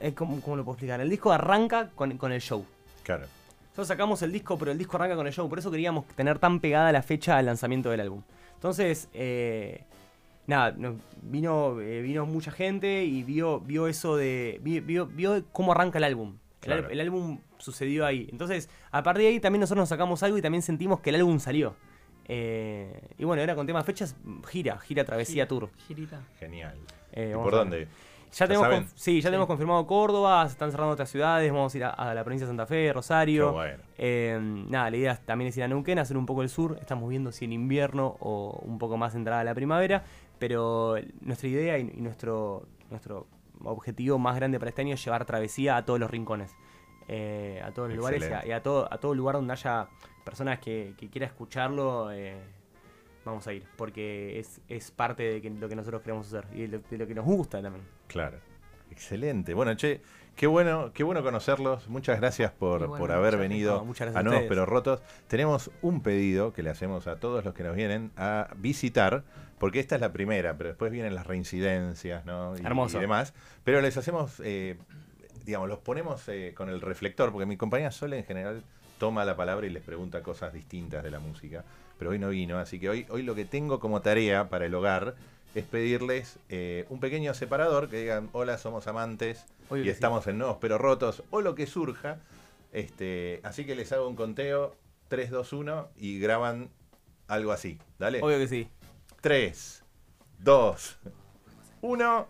eh, 0.00 0.12
¿cómo, 0.12 0.38
cómo 0.42 0.56
lo 0.56 0.64
puedo 0.64 0.74
explicar? 0.74 1.00
El 1.00 1.08
disco 1.08 1.32
arranca 1.32 1.88
con, 1.94 2.18
con 2.18 2.30
el 2.30 2.42
show. 2.42 2.64
Claro. 3.02 3.26
Nosotros 3.74 3.88
sacamos 3.88 4.22
el 4.22 4.30
disco, 4.30 4.56
pero 4.56 4.70
el 4.70 4.78
disco 4.78 4.96
arranca 4.96 5.16
con 5.16 5.26
el 5.26 5.32
show. 5.32 5.48
Por 5.48 5.58
eso 5.58 5.68
queríamos 5.68 6.06
tener 6.14 6.38
tan 6.38 6.60
pegada 6.60 6.92
la 6.92 7.02
fecha 7.02 7.36
al 7.38 7.46
lanzamiento 7.46 7.90
del 7.90 8.00
álbum. 8.02 8.22
Entonces, 8.54 9.08
eh, 9.12 9.82
nada, 10.46 10.70
nos- 10.78 10.94
vino, 11.22 11.80
eh, 11.80 12.00
vino 12.00 12.24
mucha 12.24 12.52
gente 12.52 13.04
y 13.04 13.24
vio, 13.24 13.58
vio 13.58 13.88
eso 13.88 14.16
de. 14.16 14.60
vi- 14.62 14.78
Vio, 14.78 15.06
vio 15.06 15.42
cómo 15.50 15.72
arranca 15.72 15.98
el 15.98 16.04
álbum. 16.04 16.36
El, 16.62 16.72
al- 16.72 16.78
Claro. 16.78 16.92
el 16.92 17.00
álbum 17.00 17.40
sucedió 17.58 18.06
ahí. 18.06 18.28
Entonces, 18.30 18.70
a 18.92 19.02
partir 19.02 19.22
de 19.24 19.28
ahí 19.30 19.40
también 19.40 19.60
nosotros 19.60 19.82
nos 19.82 19.88
sacamos 19.88 20.22
algo 20.22 20.38
y 20.38 20.42
también 20.42 20.62
sentimos 20.62 21.00
que 21.00 21.10
el 21.10 21.16
álbum 21.16 21.40
salió. 21.40 21.74
Eh, 22.26 23.00
y 23.18 23.24
bueno, 23.24 23.42
ahora 23.42 23.54
con 23.56 23.66
temas 23.66 23.84
fechas, 23.84 24.14
gira, 24.48 24.78
gira 24.78 25.04
Travesía 25.04 25.48
Tour. 25.48 25.68
Girita. 25.88 26.20
Genial. 26.38 26.78
Eh, 27.12 27.32
¿Y 27.32 27.42
por 27.42 27.52
dónde? 27.52 27.88
Ya, 28.34 28.46
¿Ya 28.46 28.48
tenemos, 28.48 28.92
sí, 28.96 29.20
ya 29.20 29.28
tenemos 29.30 29.46
confirmado 29.46 29.86
Córdoba, 29.86 30.44
se 30.46 30.52
están 30.52 30.70
cerrando 30.70 30.92
otras 30.92 31.08
ciudades, 31.08 31.52
vamos 31.52 31.72
a 31.72 31.76
ir 31.78 31.84
a, 31.84 31.90
a 31.90 32.14
la 32.14 32.24
provincia 32.24 32.46
de 32.46 32.50
Santa 32.50 32.66
Fe, 32.66 32.92
Rosario. 32.92 33.52
Bueno. 33.52 33.82
Eh, 33.96 34.38
nada, 34.40 34.90
la 34.90 34.96
idea 34.96 35.16
también 35.24 35.48
es 35.50 35.56
ir 35.56 35.62
a 35.62 35.68
Neuquén, 35.68 35.98
hacer 35.98 36.16
un 36.16 36.26
poco 36.26 36.42
el 36.42 36.48
sur. 36.48 36.76
Estamos 36.80 37.08
viendo 37.08 37.30
si 37.32 37.44
en 37.44 37.52
invierno 37.52 38.16
o 38.20 38.60
un 38.62 38.78
poco 38.78 38.96
más 38.96 39.14
entrada 39.14 39.40
a 39.40 39.44
la 39.44 39.54
primavera. 39.54 40.02
Pero 40.40 40.96
nuestra 41.20 41.48
idea 41.48 41.78
y, 41.78 41.92
y 41.96 42.00
nuestro, 42.00 42.66
nuestro 42.90 43.28
objetivo 43.62 44.18
más 44.18 44.34
grande 44.34 44.58
para 44.58 44.70
este 44.70 44.82
año 44.82 44.94
es 44.94 45.04
llevar 45.04 45.24
travesía 45.24 45.76
a 45.76 45.84
todos 45.84 46.00
los 46.00 46.10
rincones. 46.10 46.54
Eh, 47.06 47.62
a 47.64 47.70
todos 47.70 47.88
los 47.88 47.98
lugares 47.98 48.20
y 48.20 48.24
a, 48.24 48.26
Excelente. 48.26 48.48
y 48.48 48.52
a 48.52 48.62
todo, 48.62 48.92
a 48.92 48.98
todo 48.98 49.14
lugar 49.14 49.36
donde 49.36 49.52
haya 49.52 49.88
personas 50.24 50.58
que, 50.58 50.94
que 50.98 51.08
quiera 51.08 51.26
escucharlo. 51.26 52.10
eh, 52.10 52.36
vamos 53.24 53.46
a 53.46 53.52
ir, 53.52 53.64
porque 53.76 54.38
es, 54.38 54.60
es 54.68 54.90
parte 54.90 55.22
de 55.24 55.42
que- 55.42 55.50
lo 55.50 55.68
que 55.68 55.76
nosotros 55.76 56.02
queremos 56.02 56.26
hacer 56.32 56.46
y 56.54 56.62
de 56.62 56.68
lo, 56.68 56.78
de 56.78 56.98
lo 56.98 57.06
que 57.06 57.14
nos 57.14 57.24
gusta 57.24 57.60
también. 57.62 57.84
Claro. 58.06 58.38
Excelente. 58.90 59.54
Bueno, 59.54 59.74
che, 59.74 60.02
qué 60.36 60.46
bueno, 60.46 60.92
qué 60.92 61.02
bueno 61.02 61.22
conocerlos. 61.22 61.88
Muchas 61.88 62.20
gracias 62.20 62.52
por, 62.52 62.86
bueno, 62.86 62.96
por 62.98 63.10
haber 63.12 63.34
muchas 63.34 63.40
venido 63.40 63.76
No, 63.78 63.84
muchas 63.84 64.06
gracias 64.06 64.16
a 64.16 64.20
a 64.20 64.22
Nuevos. 64.22 64.44
Pero 64.48 64.66
Rotos. 64.66 65.02
Tenemos 65.26 65.70
un 65.82 66.00
pedido 66.02 66.52
que 66.52 66.62
le 66.62 66.70
hacemos 66.70 67.06
a 67.06 67.16
todos 67.16 67.44
los 67.44 67.54
que 67.54 67.64
nos 67.64 67.74
vienen 67.74 68.12
a 68.16 68.48
visitar, 68.56 69.24
porque 69.58 69.80
esta 69.80 69.94
es 69.96 70.00
la 70.00 70.12
primera, 70.12 70.56
pero 70.56 70.68
después 70.68 70.92
vienen 70.92 71.14
las 71.14 71.26
reincidencias, 71.26 72.24
¿no? 72.24 72.56
Y, 72.56 72.64
Hermoso. 72.64 72.98
y 72.98 73.00
demás. 73.00 73.34
Pero 73.64 73.80
les 73.80 73.96
hacemos, 73.96 74.40
eh, 74.44 74.76
digamos, 75.44 75.68
los 75.68 75.78
ponemos 75.78 76.28
eh, 76.28 76.52
con 76.56 76.68
el 76.68 76.80
reflector, 76.80 77.32
porque 77.32 77.46
mi 77.46 77.56
compañía 77.56 77.90
Sole 77.90 78.18
en 78.18 78.24
general 78.24 78.62
toma 78.98 79.24
la 79.24 79.36
palabra 79.36 79.66
y 79.66 79.70
les 79.70 79.82
pregunta 79.82 80.22
cosas 80.22 80.52
distintas 80.52 81.02
de 81.02 81.10
la 81.10 81.18
música. 81.18 81.64
Pero 81.98 82.10
hoy 82.10 82.18
no 82.18 82.30
vino, 82.30 82.58
así 82.58 82.80
que 82.80 82.88
hoy, 82.88 83.06
hoy 83.08 83.22
lo 83.22 83.34
que 83.34 83.44
tengo 83.44 83.80
como 83.80 84.00
tarea 84.00 84.48
para 84.48 84.66
el 84.66 84.74
hogar 84.74 85.14
es 85.54 85.64
pedirles 85.64 86.38
eh, 86.48 86.84
un 86.88 86.98
pequeño 87.00 87.32
separador 87.34 87.88
que 87.88 87.98
digan, 87.98 88.28
hola, 88.32 88.58
somos 88.58 88.86
amantes 88.88 89.44
Obvio 89.70 89.82
y 89.82 89.84
sí. 89.84 89.90
estamos 89.90 90.26
en 90.26 90.38
Nuevos 90.38 90.58
Pero 90.60 90.78
Rotos, 90.78 91.22
o 91.30 91.40
lo 91.40 91.54
que 91.54 91.66
surja. 91.66 92.18
Este, 92.72 93.40
así 93.44 93.64
que 93.64 93.76
les 93.76 93.92
hago 93.92 94.08
un 94.08 94.16
conteo, 94.16 94.74
3, 95.08 95.30
2, 95.30 95.52
1, 95.52 95.88
y 95.96 96.18
graban 96.18 96.70
algo 97.28 97.52
así. 97.52 97.78
Dale. 97.98 98.20
Obvio 98.20 98.38
que 98.38 98.48
sí. 98.48 98.68
3, 99.20 99.84
2, 100.40 100.98
1. 101.82 102.28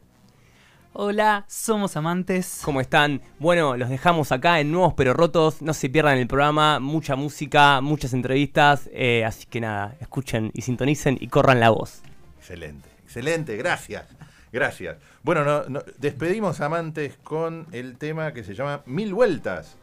Hola, 1.05 1.45
somos 1.49 1.97
amantes. 1.97 2.61
¿Cómo 2.65 2.81
están? 2.81 3.21
Bueno, 3.41 3.77
los 3.77 3.89
dejamos 3.89 4.31
acá 4.31 4.61
en 4.61 4.71
Nuevos 4.71 4.95
Pero 4.95 5.13
Rotos. 5.13 5.61
No 5.61 5.75
se 5.75 5.89
pierdan 5.89 6.19
el 6.19 6.29
programa, 6.29 6.79
mucha 6.79 7.17
música, 7.17 7.81
muchas 7.81 8.13
entrevistas. 8.13 8.89
eh, 8.93 9.25
así 9.25 9.47
que 9.47 9.61
nada, 9.61 9.97
escuchen 10.01 10.53
y 10.55 10.63
sintonicen 10.63 11.19
y 11.21 11.27
corran 11.27 11.59
la 11.59 11.71
voz. 11.71 12.01
Excelente, 12.39 12.89
excelente, 13.03 13.57
gracias. 13.57 14.05
Gracias. 14.53 14.97
Bueno, 15.25 15.43
no, 15.45 15.65
no- 15.69 15.83
despedimos 15.99 16.61
amantes 16.61 17.17
con 17.25 17.67
el 17.73 17.99
tema 17.99 18.33
que 18.33 18.45
se 18.45 18.55
llama 18.55 18.83
Mil 18.87 19.13
Vueltas. 19.15 19.77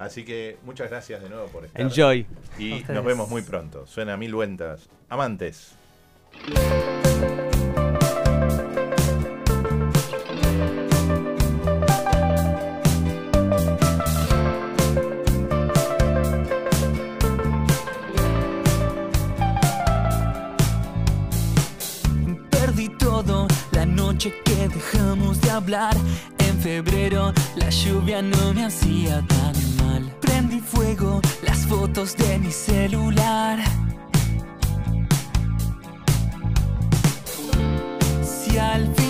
Así 0.00 0.24
que 0.24 0.58
muchas 0.64 0.90
gracias 0.90 1.22
de 1.22 1.28
nuevo 1.28 1.46
por 1.46 1.64
estar. 1.64 1.80
Enjoy. 1.80 2.26
Y 2.58 2.84
nos 2.88 3.04
vemos 3.04 3.28
muy 3.28 3.42
pronto. 3.42 3.86
Suena 3.86 4.16
Mil 4.16 4.34
Vueltas. 4.34 4.88
Amantes. 5.08 5.76
En 25.72 26.58
febrero 26.60 27.32
la 27.54 27.70
lluvia 27.70 28.20
no 28.22 28.52
me 28.52 28.64
hacía 28.64 29.24
tan 29.28 29.54
mal. 29.76 30.12
Prendí 30.20 30.58
fuego 30.58 31.20
las 31.42 31.64
fotos 31.64 32.16
de 32.16 32.40
mi 32.40 32.50
celular. 32.50 33.60
Si 38.20 38.58
al 38.58 38.92
final 38.96 39.09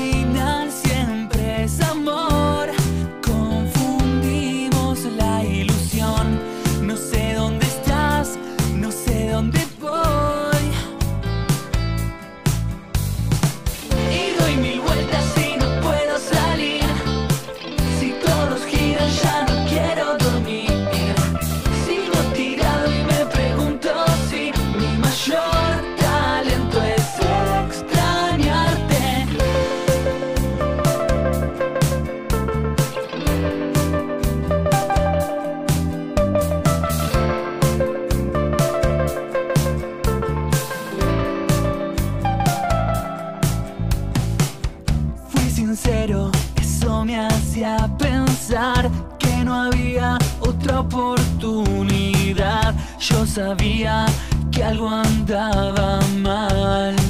sabía 53.41 54.05
que 54.53 54.63
algo 54.63 54.89
andaba 54.91 55.99
mal. 56.19 57.10